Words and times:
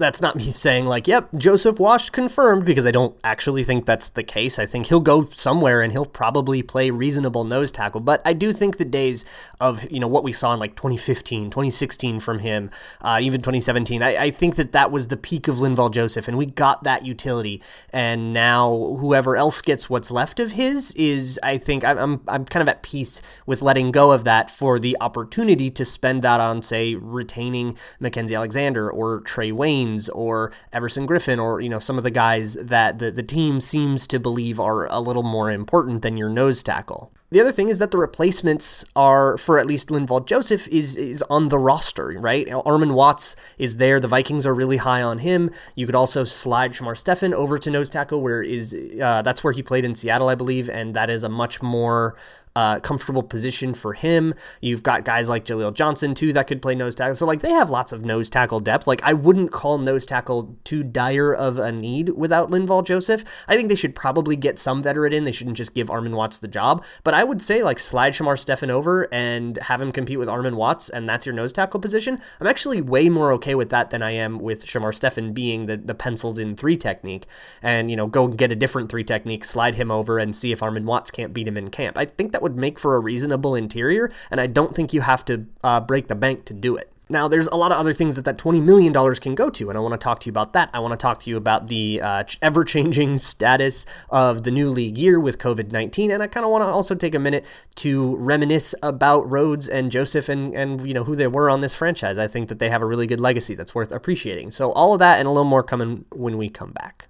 that's 0.00 0.20
not 0.20 0.34
me 0.34 0.50
saying 0.50 0.86
like, 0.86 1.06
yep, 1.06 1.28
Joseph 1.36 1.78
Wash 1.78 2.10
confirmed 2.10 2.64
because 2.64 2.86
I 2.86 2.90
don't 2.90 3.16
actually 3.22 3.62
think 3.62 3.86
that's 3.86 4.08
the 4.08 4.24
case. 4.24 4.58
I 4.58 4.66
think 4.66 4.86
he'll 4.86 5.00
go 5.00 5.26
somewhere 5.26 5.82
and 5.82 5.92
he'll 5.92 6.06
probably 6.06 6.62
play 6.62 6.90
reasonable 6.90 7.44
nose 7.44 7.70
tackle. 7.70 8.00
But 8.00 8.20
I 8.24 8.32
do 8.32 8.52
think 8.52 8.78
the 8.78 8.84
days 8.84 9.24
of 9.60 9.88
you 9.90 10.00
know 10.00 10.08
what 10.08 10.24
we 10.24 10.32
saw 10.32 10.52
in 10.54 10.58
like 10.58 10.74
2015, 10.74 11.50
2016 11.50 12.18
from 12.18 12.40
him, 12.40 12.70
uh, 13.02 13.20
even 13.22 13.40
2017, 13.40 14.02
I, 14.02 14.16
I 14.16 14.30
think 14.30 14.56
that 14.56 14.72
that 14.72 14.90
was 14.90 15.08
the 15.08 15.16
peak 15.16 15.46
of 15.46 15.56
Linval 15.56 15.92
Joseph, 15.92 16.26
and 16.26 16.36
we 16.36 16.46
got 16.46 16.82
that 16.82 17.04
utility. 17.06 17.62
And 17.92 18.32
now 18.32 18.96
whoever 18.98 19.36
else 19.36 19.62
gets 19.62 19.88
what's 19.88 20.10
left 20.10 20.40
of 20.40 20.52
his 20.52 20.94
is, 20.94 21.38
I 21.42 21.58
think, 21.58 21.84
I'm 21.84 21.98
I'm, 21.98 22.20
I'm 22.26 22.44
kind 22.46 22.62
of 22.62 22.68
at 22.68 22.82
peace 22.82 23.22
with 23.46 23.62
letting 23.62 23.92
go 23.92 24.12
of 24.12 24.24
that 24.24 24.50
for 24.50 24.78
the 24.78 24.96
opportunity 25.00 25.70
to 25.70 25.84
spend 25.84 26.22
that 26.22 26.40
on 26.40 26.62
say 26.62 26.94
retaining 26.94 27.74
Mackensie 28.00 28.36
Alexander 28.36 28.90
or 28.90 29.20
Trae 29.20 29.52
Wayne 29.52 29.89
or 30.10 30.52
Everson 30.72 31.06
Griffen 31.06 31.42
or 31.42 31.60
you 31.60 31.68
know 31.68 31.78
some 31.78 31.98
of 31.98 32.04
the 32.04 32.10
guys 32.10 32.54
that 32.54 32.98
the, 32.98 33.10
the 33.10 33.22
team 33.22 33.60
seems 33.60 34.06
to 34.08 34.18
believe 34.18 34.60
are 34.60 34.86
a 34.86 35.00
little 35.00 35.22
more 35.22 35.50
important 35.50 36.02
than 36.02 36.16
your 36.16 36.28
nose 36.28 36.62
tackle. 36.62 37.12
The 37.32 37.40
other 37.40 37.52
thing 37.52 37.68
is 37.68 37.78
that 37.78 37.92
the 37.92 37.98
replacements 37.98 38.84
are 38.96 39.36
for 39.36 39.60
at 39.60 39.66
least 39.66 39.88
Linval 39.88 40.26
Joseph 40.26 40.66
is 40.68 40.96
is 40.96 41.22
on 41.30 41.48
the 41.48 41.58
roster, 41.58 42.18
right? 42.18 42.44
Armon 42.48 42.92
Watts 42.94 43.36
is 43.56 43.76
there. 43.76 44.00
The 44.00 44.08
Vikings 44.08 44.46
are 44.46 44.54
really 44.54 44.78
high 44.78 45.00
on 45.00 45.18
him. 45.18 45.50
You 45.76 45.86
could 45.86 45.94
also 45.94 46.24
slide 46.24 46.72
Shamar 46.72 46.96
Stephen 46.96 47.32
over 47.32 47.56
to 47.56 47.70
nose 47.70 47.88
tackle, 47.88 48.20
where 48.20 48.42
is 48.42 48.74
uh, 49.00 49.22
that's 49.22 49.44
where 49.44 49.52
he 49.52 49.62
played 49.62 49.84
in 49.84 49.94
Seattle, 49.94 50.28
I 50.28 50.34
believe, 50.34 50.68
and 50.68 50.92
that 50.94 51.08
is 51.08 51.22
a 51.22 51.28
much 51.28 51.62
more 51.62 52.16
uh, 52.56 52.80
comfortable 52.80 53.22
position 53.22 53.74
for 53.74 53.92
him. 53.92 54.34
You've 54.60 54.82
got 54.82 55.04
guys 55.04 55.28
like 55.28 55.44
Jaleel 55.44 55.72
Johnson 55.72 56.14
too 56.14 56.32
that 56.32 56.46
could 56.46 56.62
play 56.62 56.74
nose 56.74 56.94
tackle. 56.94 57.14
So 57.14 57.26
like 57.26 57.40
they 57.40 57.50
have 57.50 57.70
lots 57.70 57.92
of 57.92 58.04
nose 58.04 58.28
tackle 58.28 58.60
depth. 58.60 58.86
Like 58.86 59.02
I 59.02 59.12
wouldn't 59.12 59.52
call 59.52 59.78
nose 59.78 60.06
tackle 60.06 60.56
too 60.64 60.82
dire 60.82 61.32
of 61.32 61.58
a 61.58 61.72
need 61.72 62.10
without 62.10 62.50
Linval 62.50 62.84
Joseph. 62.84 63.24
I 63.46 63.56
think 63.56 63.68
they 63.68 63.74
should 63.74 63.94
probably 63.94 64.36
get 64.36 64.58
some 64.58 64.82
veteran 64.82 65.12
in. 65.12 65.24
They 65.24 65.32
shouldn't 65.32 65.56
just 65.56 65.74
give 65.74 65.88
Armon 65.88 66.14
Watts 66.14 66.38
the 66.38 66.48
job. 66.48 66.84
But 67.04 67.14
I 67.14 67.24
would 67.24 67.40
say 67.40 67.62
like 67.62 67.78
slide 67.78 68.12
Shamar 68.12 68.38
Stephen 68.38 68.70
over 68.70 69.08
and 69.12 69.56
have 69.58 69.80
him 69.80 69.92
compete 69.92 70.18
with 70.18 70.28
Armon 70.28 70.54
Watts, 70.54 70.88
and 70.88 71.08
that's 71.08 71.26
your 71.26 71.34
nose 71.34 71.52
tackle 71.52 71.80
position. 71.80 72.18
I'm 72.40 72.46
actually 72.46 72.80
way 72.82 73.08
more 73.08 73.32
okay 73.32 73.54
with 73.54 73.70
that 73.70 73.90
than 73.90 74.02
I 74.02 74.12
am 74.12 74.38
with 74.38 74.66
Shamar 74.66 74.94
Stephen 74.94 75.32
being 75.32 75.66
the, 75.66 75.76
the 75.76 75.94
penciled 75.94 76.38
in 76.38 76.56
three 76.56 76.76
technique. 76.76 77.26
And, 77.62 77.90
you 77.90 77.96
know, 77.96 78.06
go 78.06 78.28
get 78.28 78.52
a 78.52 78.56
different 78.56 78.90
three 78.90 79.04
technique, 79.04 79.44
slide 79.44 79.76
him 79.76 79.90
over 79.90 80.18
and 80.18 80.34
see 80.34 80.52
if 80.52 80.60
Armon 80.60 80.84
Watts 80.84 81.10
can't 81.10 81.32
beat 81.32 81.48
him 81.48 81.56
in 81.56 81.68
camp. 81.68 81.96
I 81.96 82.04
think 82.04 82.32
that 82.32 82.39
would 82.42 82.56
make 82.56 82.78
for 82.78 82.96
a 82.96 83.00
reasonable 83.00 83.54
interior, 83.54 84.10
and 84.30 84.40
I 84.40 84.46
don't 84.46 84.74
think 84.74 84.92
you 84.92 85.00
have 85.02 85.24
to 85.26 85.46
uh, 85.62 85.80
break 85.80 86.08
the 86.08 86.14
bank 86.14 86.44
to 86.46 86.54
do 86.54 86.76
it. 86.76 86.92
Now, 87.10 87.26
there's 87.26 87.48
a 87.48 87.56
lot 87.56 87.72
of 87.72 87.78
other 87.78 87.92
things 87.92 88.14
that 88.14 88.24
that 88.24 88.38
$20 88.38 88.62
million 88.62 88.94
can 89.16 89.34
go 89.34 89.50
to, 89.50 89.68
and 89.68 89.76
I 89.76 89.80
want 89.80 89.92
to 89.92 89.98
talk 89.98 90.20
to 90.20 90.26
you 90.26 90.30
about 90.30 90.52
that. 90.52 90.70
I 90.72 90.78
want 90.78 90.92
to 90.92 90.96
talk 90.96 91.18
to 91.20 91.30
you 91.30 91.36
about 91.36 91.66
the 91.66 92.00
uh, 92.00 92.22
ever 92.40 92.62
changing 92.62 93.18
status 93.32 93.84
of 94.10 94.44
the 94.44 94.52
new 94.52 94.70
league 94.70 94.96
year 94.96 95.18
with 95.18 95.36
COVID 95.38 95.72
19, 95.72 96.12
and 96.12 96.22
I 96.22 96.28
kind 96.28 96.46
of 96.46 96.52
want 96.52 96.62
to 96.62 96.68
also 96.68 96.94
take 96.94 97.16
a 97.16 97.18
minute 97.18 97.44
to 97.76 98.14
reminisce 98.16 98.76
about 98.80 99.28
Rhodes 99.28 99.68
and 99.68 99.90
Joseph 99.90 100.28
and, 100.28 100.54
and 100.54 100.86
you 100.86 100.94
know 100.94 101.02
who 101.02 101.16
they 101.16 101.26
were 101.26 101.50
on 101.50 101.60
this 101.60 101.74
franchise. 101.74 102.16
I 102.16 102.28
think 102.28 102.48
that 102.48 102.60
they 102.60 102.70
have 102.70 102.80
a 102.80 102.86
really 102.86 103.08
good 103.08 103.20
legacy 103.20 103.56
that's 103.56 103.74
worth 103.74 103.90
appreciating. 103.90 104.52
So, 104.52 104.70
all 104.72 104.92
of 104.92 105.00
that 105.00 105.18
and 105.18 105.26
a 105.26 105.32
little 105.32 105.44
more 105.44 105.64
coming 105.64 106.04
when 106.12 106.38
we 106.38 106.48
come 106.48 106.70
back. 106.70 107.09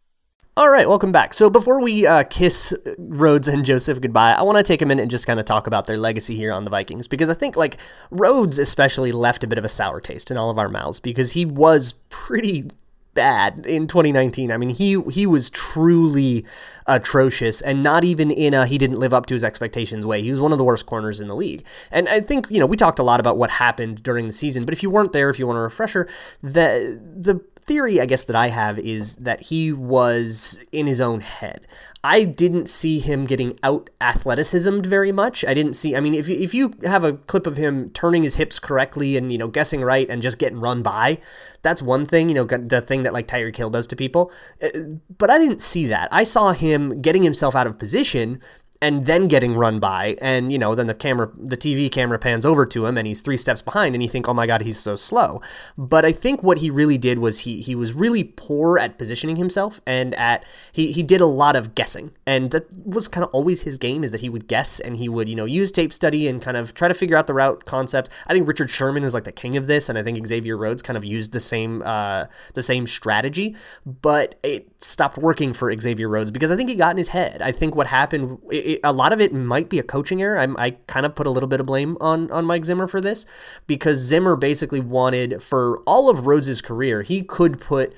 All 0.61 0.69
right, 0.69 0.87
welcome 0.87 1.11
back. 1.11 1.33
So 1.33 1.49
before 1.49 1.81
we 1.81 2.05
uh, 2.05 2.23
kiss 2.29 2.71
Rhodes 2.99 3.47
and 3.47 3.65
Joseph 3.65 3.99
goodbye, 3.99 4.33
I 4.33 4.43
want 4.43 4.57
to 4.57 4.63
take 4.63 4.83
a 4.83 4.85
minute 4.85 5.01
and 5.01 5.09
just 5.09 5.25
kind 5.25 5.39
of 5.39 5.45
talk 5.47 5.65
about 5.65 5.87
their 5.87 5.97
legacy 5.97 6.35
here 6.35 6.51
on 6.51 6.65
the 6.65 6.69
Vikings 6.69 7.07
because 7.07 7.31
I 7.31 7.33
think 7.33 7.57
like 7.57 7.77
Rhodes 8.11 8.59
especially 8.59 9.11
left 9.11 9.43
a 9.43 9.47
bit 9.47 9.57
of 9.57 9.65
a 9.65 9.69
sour 9.69 9.99
taste 9.99 10.29
in 10.29 10.37
all 10.37 10.51
of 10.51 10.59
our 10.59 10.69
mouths 10.69 10.99
because 10.99 11.31
he 11.31 11.45
was 11.45 11.93
pretty 12.09 12.69
bad 13.15 13.65
in 13.65 13.87
2019. 13.87 14.51
I 14.51 14.57
mean, 14.57 14.69
he 14.69 15.01
he 15.09 15.25
was 15.25 15.49
truly 15.49 16.45
atrocious 16.85 17.61
and 17.61 17.81
not 17.81 18.03
even 18.03 18.29
in 18.29 18.53
a 18.53 18.67
he 18.67 18.77
didn't 18.77 18.99
live 18.99 19.15
up 19.15 19.25
to 19.27 19.33
his 19.33 19.43
expectations 19.43 20.05
way. 20.05 20.21
He 20.21 20.29
was 20.29 20.39
one 20.39 20.51
of 20.51 20.59
the 20.59 20.63
worst 20.63 20.85
corners 20.85 21.19
in 21.19 21.27
the 21.27 21.35
league. 21.35 21.63
And 21.91 22.07
I 22.07 22.19
think, 22.19 22.45
you 22.51 22.59
know, 22.59 22.67
we 22.67 22.77
talked 22.77 22.99
a 22.99 23.03
lot 23.03 23.19
about 23.19 23.35
what 23.35 23.49
happened 23.49 24.03
during 24.03 24.27
the 24.27 24.33
season, 24.33 24.65
but 24.65 24.73
if 24.73 24.83
you 24.83 24.91
weren't 24.91 25.11
there, 25.11 25.31
if 25.31 25.39
you 25.39 25.47
want 25.47 25.57
a 25.57 25.61
refresher, 25.61 26.07
the 26.41 27.01
the 27.17 27.41
theory, 27.71 28.01
I 28.01 28.05
guess, 28.05 28.25
that 28.25 28.35
I 28.35 28.47
have 28.49 28.77
is 28.79 29.15
that 29.17 29.43
he 29.43 29.71
was 29.71 30.65
in 30.73 30.87
his 30.87 30.99
own 30.99 31.21
head. 31.21 31.65
I 32.03 32.25
didn't 32.25 32.67
see 32.67 32.99
him 32.99 33.25
getting 33.25 33.57
out 33.63 33.89
athleticismed 34.01 34.85
very 34.85 35.13
much. 35.13 35.45
I 35.45 35.53
didn't 35.53 35.75
see, 35.75 35.95
I 35.95 36.01
mean, 36.01 36.13
if 36.13 36.27
if 36.29 36.53
you 36.53 36.73
have 36.83 37.05
a 37.05 37.13
clip 37.13 37.47
of 37.47 37.55
him 37.55 37.89
turning 37.91 38.23
his 38.23 38.35
hips 38.35 38.59
correctly 38.59 39.15
and, 39.15 39.31
you 39.31 39.37
know, 39.37 39.47
guessing 39.47 39.81
right 39.81 40.09
and 40.09 40.21
just 40.21 40.37
getting 40.37 40.59
run 40.59 40.81
by, 40.81 41.19
that's 41.61 41.81
one 41.81 42.05
thing, 42.05 42.27
you 42.27 42.35
know, 42.35 42.43
the 42.43 42.81
thing 42.81 43.03
that 43.03 43.13
like 43.13 43.27
Tyreek 43.27 43.55
Hill 43.55 43.69
does 43.69 43.87
to 43.87 43.95
people. 43.95 44.31
Uh, 44.61 44.69
but 45.17 45.29
I 45.29 45.37
didn't 45.37 45.61
see 45.61 45.87
that. 45.87 46.09
I 46.11 46.23
saw 46.23 46.51
him 46.51 47.01
getting 47.01 47.23
himself 47.23 47.55
out 47.55 47.67
of 47.67 47.79
position 47.79 48.41
and 48.81 49.05
then 49.05 49.27
getting 49.27 49.53
run 49.53 49.79
by 49.79 50.17
and 50.21 50.51
you 50.51 50.57
know 50.57 50.73
then 50.73 50.87
the 50.87 50.93
camera 50.93 51.29
the 51.37 51.57
TV 51.57 51.91
camera 51.91 52.17
pans 52.17 52.45
over 52.45 52.65
to 52.65 52.85
him 52.85 52.97
and 52.97 53.07
he's 53.07 53.21
3 53.21 53.37
steps 53.37 53.61
behind 53.61 53.93
and 53.93 54.01
you 54.03 54.09
think 54.09 54.27
oh 54.27 54.33
my 54.33 54.47
god 54.47 54.61
he's 54.61 54.79
so 54.79 54.95
slow. 54.95 55.41
But 55.77 56.03
I 56.05 56.11
think 56.11 56.41
what 56.41 56.59
he 56.59 56.69
really 56.69 56.97
did 56.97 57.19
was 57.19 57.39
he 57.39 57.61
he 57.61 57.75
was 57.75 57.93
really 57.93 58.23
poor 58.23 58.79
at 58.79 58.97
positioning 58.97 59.35
himself 59.35 59.79
and 59.85 60.15
at 60.15 60.45
he 60.71 60.91
he 60.91 61.03
did 61.03 61.21
a 61.21 61.25
lot 61.25 61.55
of 61.55 61.75
guessing. 61.75 62.11
And 62.25 62.51
that 62.51 62.65
was 62.85 63.07
kind 63.07 63.23
of 63.23 63.29
always 63.31 63.63
his 63.63 63.77
game 63.77 64.03
is 64.03 64.11
that 64.11 64.21
he 64.21 64.29
would 64.29 64.47
guess 64.47 64.79
and 64.79 64.97
he 64.97 65.07
would 65.07 65.29
you 65.29 65.35
know 65.35 65.45
use 65.45 65.71
tape 65.71 65.93
study 65.93 66.27
and 66.27 66.41
kind 66.41 66.57
of 66.57 66.73
try 66.73 66.87
to 66.87 66.93
figure 66.93 67.15
out 67.15 67.27
the 67.27 67.33
route 67.33 67.65
concepts 67.65 68.09
I 68.27 68.33
think 68.33 68.47
Richard 68.47 68.69
Sherman 68.69 69.03
is 69.03 69.13
like 69.13 69.25
the 69.25 69.31
king 69.31 69.55
of 69.57 69.67
this 69.67 69.89
and 69.89 69.97
I 69.97 70.03
think 70.03 70.25
Xavier 70.25 70.57
Rhodes 70.57 70.81
kind 70.81 70.97
of 70.97 71.05
used 71.05 71.33
the 71.33 71.39
same 71.39 71.81
uh 71.83 72.25
the 72.53 72.63
same 72.63 72.87
strategy. 72.87 73.55
But 73.85 74.39
it 74.43 74.70
stopped 74.83 75.17
working 75.17 75.53
for 75.53 75.75
Xavier 75.77 76.09
Rhodes 76.09 76.31
because 76.31 76.49
I 76.49 76.55
think 76.55 76.69
he 76.69 76.75
got 76.75 76.91
in 76.91 76.97
his 76.97 77.09
head 77.09 77.41
I 77.41 77.51
think 77.51 77.75
what 77.75 77.87
happened 77.87 78.39
it, 78.49 78.79
a 78.83 78.91
lot 78.91 79.13
of 79.13 79.21
it 79.21 79.33
might 79.33 79.69
be 79.69 79.79
a 79.79 79.83
coaching 79.83 80.21
error. 80.21 80.39
I'm, 80.39 80.57
i 80.57 80.71
kind 80.87 81.05
of 81.05 81.15
put 81.15 81.27
a 81.27 81.29
little 81.29 81.47
bit 81.47 81.59
of 81.59 81.65
blame 81.65 81.97
on 82.01 82.31
on 82.31 82.45
Mike 82.45 82.65
Zimmer 82.65 82.87
for 82.87 83.01
this 83.01 83.25
because 83.67 83.99
Zimmer 83.99 84.35
basically 84.35 84.79
wanted 84.79 85.41
for 85.41 85.79
all 85.85 86.09
of 86.09 86.25
Rhodes' 86.27 86.61
career, 86.61 87.01
he 87.01 87.21
could 87.21 87.59
put 87.59 87.93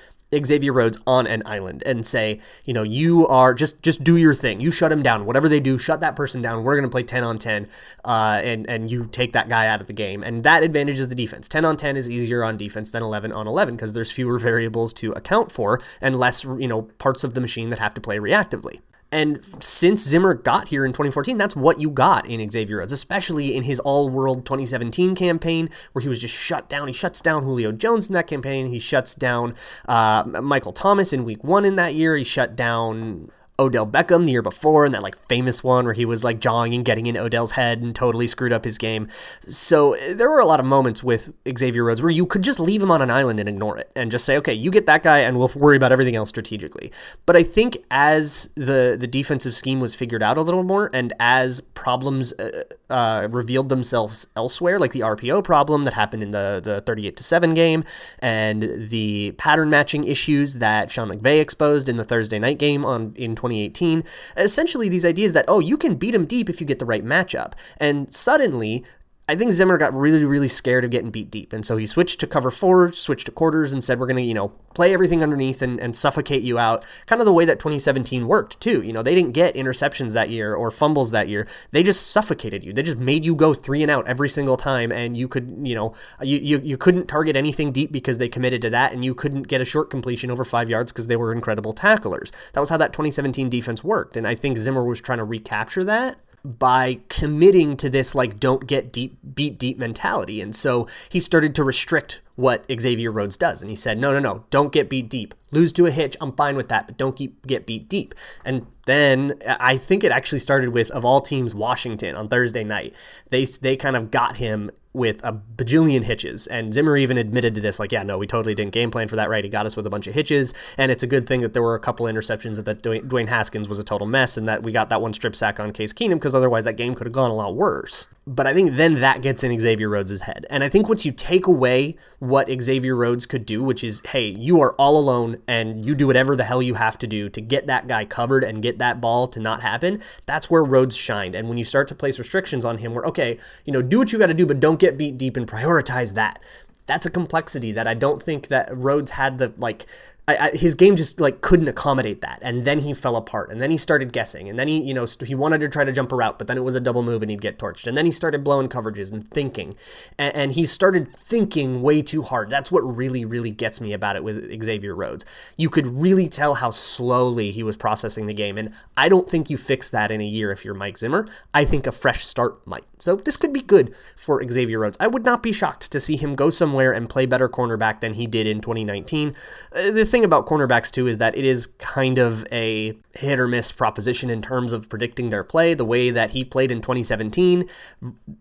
Xavier 0.45 0.73
Rhodes 0.73 0.99
on 1.05 1.27
an 1.27 1.43
island 1.45 1.83
and 1.85 2.05
say, 2.05 2.39
you 2.65 2.73
know, 2.73 2.83
you 2.83 3.27
are 3.27 3.53
just 3.53 3.81
just 3.81 4.03
do 4.03 4.17
your 4.17 4.33
thing. 4.33 4.59
You 4.59 4.71
shut 4.71 4.91
him 4.91 5.03
down. 5.03 5.25
Whatever 5.25 5.49
they 5.49 5.59
do, 5.59 5.77
shut 5.77 5.99
that 6.01 6.15
person 6.15 6.41
down. 6.41 6.63
We're 6.63 6.75
gonna 6.75 6.89
play 6.89 7.03
ten 7.03 7.23
on 7.23 7.37
ten, 7.37 7.67
uh, 8.05 8.41
and 8.43 8.69
and 8.69 8.89
you 8.89 9.05
take 9.05 9.33
that 9.33 9.49
guy 9.49 9.67
out 9.67 9.81
of 9.81 9.87
the 9.87 9.93
game. 9.93 10.23
And 10.23 10.43
that 10.43 10.63
advantages 10.63 11.09
the 11.09 11.15
defense. 11.15 11.47
Ten 11.47 11.65
on 11.65 11.77
ten 11.77 11.97
is 11.97 12.09
easier 12.09 12.43
on 12.43 12.57
defense 12.57 12.91
than 12.91 13.03
eleven 13.03 13.31
on 13.31 13.47
eleven 13.47 13.75
because 13.75 13.93
there's 13.93 14.11
fewer 14.11 14.37
variables 14.39 14.93
to 14.93 15.11
account 15.13 15.51
for 15.51 15.81
and 16.01 16.15
less 16.15 16.43
you 16.43 16.67
know 16.67 16.83
parts 16.97 17.23
of 17.23 17.33
the 17.33 17.41
machine 17.41 17.69
that 17.69 17.79
have 17.79 17.93
to 17.93 18.01
play 18.01 18.17
reactively. 18.17 18.79
And 19.13 19.46
since 19.63 20.01
Zimmer 20.01 20.34
got 20.34 20.70
here 20.70 20.84
in 20.84 20.91
2014, 20.91 21.38
that's 21.38 21.55
what 21.55 21.79
you 21.79 21.91
got 21.91 22.27
in 22.27 22.50
Xavier 22.50 22.77
Rhodes, 22.77 22.91
especially 22.91 23.55
in 23.55 23.62
his 23.62 23.79
All 23.82 24.10
World 24.10 24.43
2017 24.43 25.13
campaign, 25.13 25.70
where 25.91 26.01
he 26.01 26.10
was 26.10 26.17
just 26.17 26.34
shut 26.34 26.67
down. 26.67 26.88
He 26.88 26.96
shuts 26.96 27.22
down 27.22 27.43
Julio 27.43 27.72
Jones 27.72 28.08
in 28.08 28.15
that 28.15 28.25
campaign. 28.25 28.67
He 28.67 28.79
shuts 28.79 29.13
down 29.13 29.53
uh, 29.88 30.24
Michael 30.41 30.74
Thomas 30.74 31.13
in 31.13 31.25
week 31.25 31.43
one 31.43 31.63
in 31.63 31.75
that 31.75 31.93
year. 31.93 32.17
He 32.17 32.24
shut 32.24 32.55
down 32.55 33.29
Odell 33.60 33.86
Beckham 33.86 34.25
the 34.25 34.31
year 34.31 34.41
before, 34.41 34.83
and 34.86 34.93
that 34.93 35.03
like 35.03 35.15
famous 35.27 35.63
one 35.63 35.86
where 35.86 35.93
he 35.93 36.05
was 36.05 36.24
like 36.24 36.39
jawing 36.39 36.74
and 36.74 36.83
getting 36.83 37.05
in 37.05 37.15
Odell's 37.15 37.51
head 37.51 37.81
and 37.81 37.95
totally 37.95 38.25
screwed 38.25 38.51
up 38.51 38.63
his 38.63 38.77
game. 38.77 39.07
So 39.41 39.95
there 40.13 40.29
were 40.29 40.39
a 40.39 40.45
lot 40.45 40.60
of 40.60 40.65
moments 40.65 41.03
with 41.03 41.33
Xavier 41.57 41.83
Rhodes 41.83 42.01
where 42.01 42.10
you 42.12 42.25
could 42.25 42.41
just 42.41 42.60
leave 42.60 42.81
him 42.81 42.89
on 42.89 43.01
an 43.01 43.12
island 43.12 43.39
and 43.39 43.48
ignore 43.48 43.77
it 43.77 43.91
and 43.95 44.12
just 44.12 44.25
say, 44.25 44.38
okay, 44.38 44.53
you 44.53 44.72
get 44.72 44.88
that 44.88 45.03
guy 45.03 45.19
and 45.19 45.38
we'll 45.38 45.51
worry 45.55 45.77
about 45.77 45.91
everything 45.91 46.15
else 46.15 46.29
strategically. 46.29 46.91
But 47.25 47.36
I 47.36 47.43
think 47.43 47.77
as 47.91 48.51
the 48.55 48.98
the 49.00 49.07
defensive 49.07 49.53
scheme 49.53 49.79
was 49.79 49.93
figured 49.93 50.24
out 50.24 50.38
a 50.38 50.41
little 50.41 50.63
more 50.63 50.89
and 50.93 51.13
as 51.19 51.62
problems 51.62 52.33
uh, 52.39 52.63
uh, 52.89 53.27
revealed 53.29 53.69
themselves 53.69 54.27
elsewhere, 54.36 54.79
like 54.79 54.93
the 54.93 55.01
RPO 55.01 55.43
problem 55.43 55.83
that 55.83 55.93
happened 55.93 56.24
in 56.24 56.31
the 56.31 56.60
the 56.63 56.81
38 56.81 57.17
to 57.17 57.24
7 57.24 57.53
game 57.53 57.83
and 58.19 58.89
the 58.89 59.33
pattern 59.33 59.69
matching 59.69 60.03
issues 60.05 60.55
that 60.55 60.89
Sean 60.89 61.10
McVay 61.10 61.39
exposed 61.39 61.88
in 61.88 61.98
the 61.98 62.03
Thursday 62.03 62.39
night 62.39 62.57
game 62.57 62.83
on 62.83 63.13
in 63.15 63.36
2018. 63.43 64.03
Essentially, 64.38 64.88
these 64.88 65.05
ideas 65.05 65.33
that, 65.33 65.45
oh, 65.47 65.59
you 65.59 65.77
can 65.77 65.95
beat 65.95 66.15
him 66.15 66.25
deep 66.25 66.50
if 66.50 66.62
you 66.62 66.67
get 66.67 66.79
the 66.79 66.85
right 66.85 67.03
matchup. 67.03 67.53
And 67.77 68.13
suddenly, 68.13 68.85
I 69.30 69.38
think 69.38 69.51
Zimmer 69.51 69.77
got 69.77 69.94
really, 69.94 70.25
really 70.25 70.50
scared 70.50 70.84
of 70.84 70.92
getting 70.92 71.10
beat 71.10 71.32
deep. 71.32 71.53
And 71.53 71.65
so 71.65 71.77
he 71.77 71.86
switched 71.86 72.20
to 72.20 72.27
cover 72.27 72.51
four, 72.51 72.92
switched 72.92 73.27
to 73.27 73.32
quarters, 73.32 73.72
and 73.72 73.82
said, 73.82 73.98
we're 73.98 74.06
going 74.08 74.18
to, 74.18 74.22
you 74.22 74.34
know, 74.34 74.50
play 74.74 74.94
everything 74.94 75.24
underneath 75.24 75.62
and, 75.62 75.80
and 75.80 75.96
suffocate 75.96 76.44
you 76.44 76.60
out. 76.60 76.84
Kind 77.06 77.22
of 77.22 77.25
the 77.25 77.32
way 77.32 77.46
that 77.46 77.58
2017 77.58 78.27
worked, 78.27 78.60
too. 78.60 78.82
You 78.82 78.92
know, 78.92 79.01
they 79.01 79.15
didn't 79.15 79.32
get 79.32 79.56
interceptions 79.56 80.12
that 80.12 80.30
year 80.30 80.53
or 80.53 80.70
fumbles 80.72 81.12
that 81.12 81.30
year. 81.30 81.48
They 81.72 81.84
just 81.84 82.12
suffocated 82.12 82.65
you. 82.65 82.74
They 82.74 82.84
just 82.84 82.98
made 82.98 83.24
you 83.24 83.34
go 83.34 83.53
three 83.53 83.82
and 83.82 83.89
out 83.89 84.06
every 84.10 84.27
single 84.27 84.58
time. 84.58 84.92
And 84.92 85.15
you 85.15 85.30
could, 85.30 85.58
you 85.63 85.74
know, 85.74 85.94
you, 86.22 86.39
you, 86.39 86.60
you 86.62 86.75
couldn't 86.75 87.08
target 87.08 87.38
anything 87.38 87.72
deep 87.72 87.94
because 87.94 88.18
they 88.18 88.27
committed 88.27 88.62
to 88.63 88.70
that. 88.72 88.92
And 88.92 89.06
you 89.06 89.15
couldn't 89.15 89.44
get 89.44 89.62
a 89.62 89.65
short 89.65 89.89
completion 89.89 90.32
over 90.32 90.44
five 90.44 90.70
yards 90.70 90.92
because 90.92 91.08
they 91.08 91.15
were 91.15 91.32
incredible 91.32 91.72
tacklers. 91.72 92.34
That 92.51 92.60
was 92.60 92.70
how 92.70 92.77
that 92.77 92.92
2017 92.92 93.50
defense 93.50 93.86
worked. 93.86 94.18
And 94.18 94.27
I 94.27 94.36
think 94.36 94.58
Zimmer 94.58 94.84
was 94.84 95.00
trying 95.00 95.20
to 95.20 95.24
recapture 95.24 95.86
that 95.86 96.18
by 96.43 97.00
committing 97.07 97.77
to 97.77 97.89
this 97.89 98.13
like 98.13 98.39
don't 98.39 98.67
get 98.67 98.91
deep 98.91 99.17
beat 99.33 99.57
deep 99.57 99.77
mentality. 99.77 100.41
And 100.41 100.55
so 100.55 100.88
he 101.09 101.19
started 101.19 101.55
to 101.55 101.63
restrict 101.63 102.21
what 102.35 102.65
Xavier 102.79 103.11
Rhodes 103.11 103.37
does 103.37 103.61
and 103.61 103.69
he 103.69 103.75
said 103.75 103.97
no 103.97 104.11
no 104.11 104.19
no 104.19 104.45
don't 104.49 104.71
get 104.71 104.89
beat 104.89 105.09
deep 105.09 105.33
lose 105.51 105.71
to 105.73 105.85
a 105.85 105.91
hitch 105.91 106.15
I'm 106.19 106.33
fine 106.33 106.55
with 106.55 106.69
that 106.69 106.87
but 106.87 106.97
don't 106.97 107.15
keep 107.15 107.45
get 107.45 107.65
beat 107.65 107.87
deep 107.89 108.15
and 108.43 108.65
then 108.85 109.39
uh, 109.45 109.57
I 109.59 109.77
think 109.77 110.03
it 110.03 110.11
actually 110.11 110.39
started 110.39 110.69
with 110.69 110.89
of 110.91 111.05
all 111.05 111.21
teams 111.21 111.53
Washington 111.53 112.15
on 112.15 112.27
Thursday 112.27 112.63
night 112.63 112.95
they 113.29 113.45
they 113.45 113.75
kind 113.75 113.95
of 113.95 114.11
got 114.11 114.37
him 114.37 114.71
with 114.93 115.19
a 115.23 115.33
bajillion 115.33 116.03
hitches. 116.03 116.47
And 116.47 116.73
Zimmer 116.73 116.95
even 116.95 117.17
admitted 117.17 117.55
to 117.55 117.61
this, 117.61 117.79
like, 117.79 117.91
yeah, 117.91 118.03
no, 118.03 118.17
we 118.17 118.27
totally 118.27 118.53
didn't 118.53 118.73
game 118.73 118.91
plan 118.91 119.07
for 119.07 119.15
that 119.15 119.29
right. 119.29 119.43
He 119.43 119.49
got 119.49 119.65
us 119.65 119.75
with 119.75 119.87
a 119.87 119.89
bunch 119.89 120.07
of 120.07 120.13
hitches. 120.13 120.53
And 120.77 120.91
it's 120.91 121.03
a 121.03 121.07
good 121.07 121.27
thing 121.27 121.41
that 121.41 121.53
there 121.53 121.63
were 121.63 121.75
a 121.75 121.79
couple 121.79 122.05
interceptions 122.05 122.63
that 122.63 122.83
Dwayne 122.83 123.27
Haskins 123.27 123.67
was 123.67 123.79
a 123.79 123.83
total 123.83 124.07
mess 124.07 124.37
and 124.37 124.47
that 124.47 124.63
we 124.63 124.71
got 124.71 124.89
that 124.89 125.01
one 125.01 125.13
strip 125.13 125.35
sack 125.35 125.59
on 125.59 125.73
Case 125.73 125.93
Keenum 125.93 126.15
because 126.15 126.35
otherwise 126.35 126.63
that 126.65 126.77
game 126.77 126.93
could 126.93 127.07
have 127.07 127.13
gone 127.13 127.31
a 127.31 127.35
lot 127.35 127.55
worse. 127.55 128.07
But 128.25 128.48
I 128.48 128.53
think 128.53 128.77
then 128.77 129.01
that 129.01 129.22
gets 129.22 129.44
in 129.44 129.58
Xavier 129.60 129.89
Rhodes' 129.89 130.22
head. 130.22 130.46
And 130.50 130.63
I 130.63 130.70
think 130.70 130.88
once 130.88 131.06
you 131.06 131.12
take 131.12 131.46
away 131.46 131.98
what 132.20 132.50
Xavier 132.62 132.96
Rhodes 132.96 133.25
could 133.25 133.46
do, 133.46 133.62
which 133.62 133.84
is, 133.84 134.01
hey, 134.08 134.27
you 134.27 134.62
are 134.62 134.74
all 134.75 134.98
alone 134.98 135.42
and 135.46 135.86
you 135.86 135.94
do 135.94 136.08
whatever 136.08 136.36
the 136.36 136.46
hell 136.46 136.62
you 136.62 136.75
have 136.75 136.98
to 137.00 137.08
do 137.08 137.27
to 137.30 137.42
get 137.42 137.68
that 137.68 137.88
guy 137.88 138.06
covered 138.06 138.46
and 138.46 138.62
get 138.62 138.80
that 138.80 139.01
ball 139.01 139.27
to 139.27 139.39
not 139.42 139.62
happen, 139.62 140.01
that's 140.25 140.50
where 140.50 140.63
Rhodes 140.63 140.96
shined. 140.96 141.36
And 141.36 141.50
when 141.50 141.58
you 141.58 141.65
start 141.65 141.89
to 141.89 141.96
place 141.96 142.18
restrictions 142.18 142.63
on 142.63 142.77
him, 142.77 142.94
where, 142.94 143.03
okay, 143.06 143.38
you 143.65 143.74
know, 143.74 143.82
do 143.82 144.00
what 144.00 144.13
you 144.13 144.20
got 144.20 144.27
to 144.27 144.34
do, 144.34 144.46
but 144.46 144.62
don't 144.62 144.80
get 144.80 144.98
beat 144.98 145.18
deep 145.18 145.36
and 145.36 145.48
prioritize 145.48 146.13
that 146.13 146.39
that's 146.86 147.06
a 147.06 147.12
complexity 147.12 147.72
that 147.72 147.88
I 147.88 147.94
don't 147.94 148.22
think 148.22 148.48
that 148.48 148.75
Rhodes 148.75 149.12
had 149.12 149.38
the 149.38 149.53
like 149.58 149.86
I, 150.27 150.38
I, 150.38 150.58
his 150.58 150.75
game 150.75 150.96
just 150.96 151.20
like 151.20 151.42
couldn't 151.42 151.68
accommodate 151.68 152.22
that. 152.22 152.39
And 152.42 152.63
then 152.63 152.80
he 152.80 152.94
fell 152.94 153.15
apart. 153.15 153.51
And 153.51 153.62
then 153.62 153.72
he 153.72 153.77
started 153.77 154.13
guessing. 154.13 154.48
And 154.48 154.58
then 154.58 154.68
he 154.68 154.82
you 154.82 154.94
know 154.94 155.06
st- 155.06 155.27
he 155.27 155.36
wanted 155.36 155.62
to 155.62 155.70
try 155.70 155.84
to 155.84 155.92
jump 155.92 156.12
a 156.12 156.15
route 156.15 156.38
but 156.38 156.48
then 156.48 156.58
it 156.58 156.63
was 156.63 156.75
a 156.75 156.80
double 156.80 157.03
move 157.03 157.22
and 157.22 157.30
he'd 157.30 157.42
get 157.42 157.60
torched. 157.60 157.88
And 157.88 157.98
then 157.98 158.06
he 158.06 158.12
started 158.12 158.44
blowing 158.44 158.70
coverages 158.70 159.12
and 159.12 159.27
thinking. 159.27 159.74
And, 160.18 160.36
and 160.36 160.51
he 160.53 160.65
started 160.65 161.08
thinking 161.08 161.82
way 161.82 162.01
too 162.01 162.22
hard. 162.22 162.50
That's 162.50 162.72
what 162.72 162.82
really 162.82 163.25
really 163.25 163.51
gets 163.51 163.82
me 163.82 163.94
about 163.94 164.15
it 164.15 164.24
with 164.24 164.63
Xavier 164.63 164.96
Rhodes. 164.96 165.25
You 165.58 165.70
could 165.70 165.88
really 165.88 166.30
tell 166.30 166.56
how 166.56 166.70
slowly 166.70 167.51
he 167.51 167.63
was 167.63 167.75
processing 167.75 168.27
the 168.27 168.34
game. 168.34 168.58
And 168.58 168.74
I 168.96 169.10
don't 169.10 169.30
think 169.30 169.50
you 169.50 169.58
fix 169.58 169.89
that 169.89 170.12
in 170.12 170.22
a 170.22 170.25
year 170.25 170.51
if 170.51 170.63
you're 170.63 170.74
Mike 170.74 170.98
Zimmer. 170.98 171.27
I 171.53 171.65
think 171.65 171.88
a 171.88 171.92
fresh 171.92 172.25
start 172.25 172.65
might 172.65 172.86
so 173.03 173.15
this 173.15 173.38
could 173.38 173.53
be 173.53 173.62
good 173.62 173.93
for 174.15 174.43
Xavier 174.50 174.79
Rhodes 174.79 174.98
I 175.00 175.07
would 175.07 175.25
not 175.25 175.43
be 175.43 175.51
shocked 175.51 175.91
to 175.91 176.00
see 176.00 176.15
him 176.15 176.36
go 176.36 176.50
somewhere 176.50 176.91
and 176.91 177.10
play 177.10 177.25
better 177.25 177.50
cornerback 177.50 178.00
than 178.00 178.13
he 178.13 178.27
did 178.27 178.48
in 178.48 178.62
2019 178.62 179.36
uh, 179.75 179.91
the 179.91 180.05
thing 180.05 180.24
about 180.24 180.45
cornerbacks 180.45 180.91
too 180.91 181.07
is 181.07 181.17
that 181.17 181.38
it 181.38 181.45
is 181.45 181.67
kind 181.67 182.17
of 182.17 182.45
a 182.51 182.93
hit 183.15 183.39
or 183.39 183.48
miss 183.48 183.72
proposition 183.72 184.29
in 184.29 184.41
terms 184.41 184.74
of 184.74 184.89
predicting 184.89 185.29
their 185.29 185.43
play. 185.43 185.74
The 185.74 185.86
way 185.86 186.10
that 186.10 186.31
he 186.31 186.43
played 186.43 186.72
in 186.72 186.81
2017, 186.81 187.69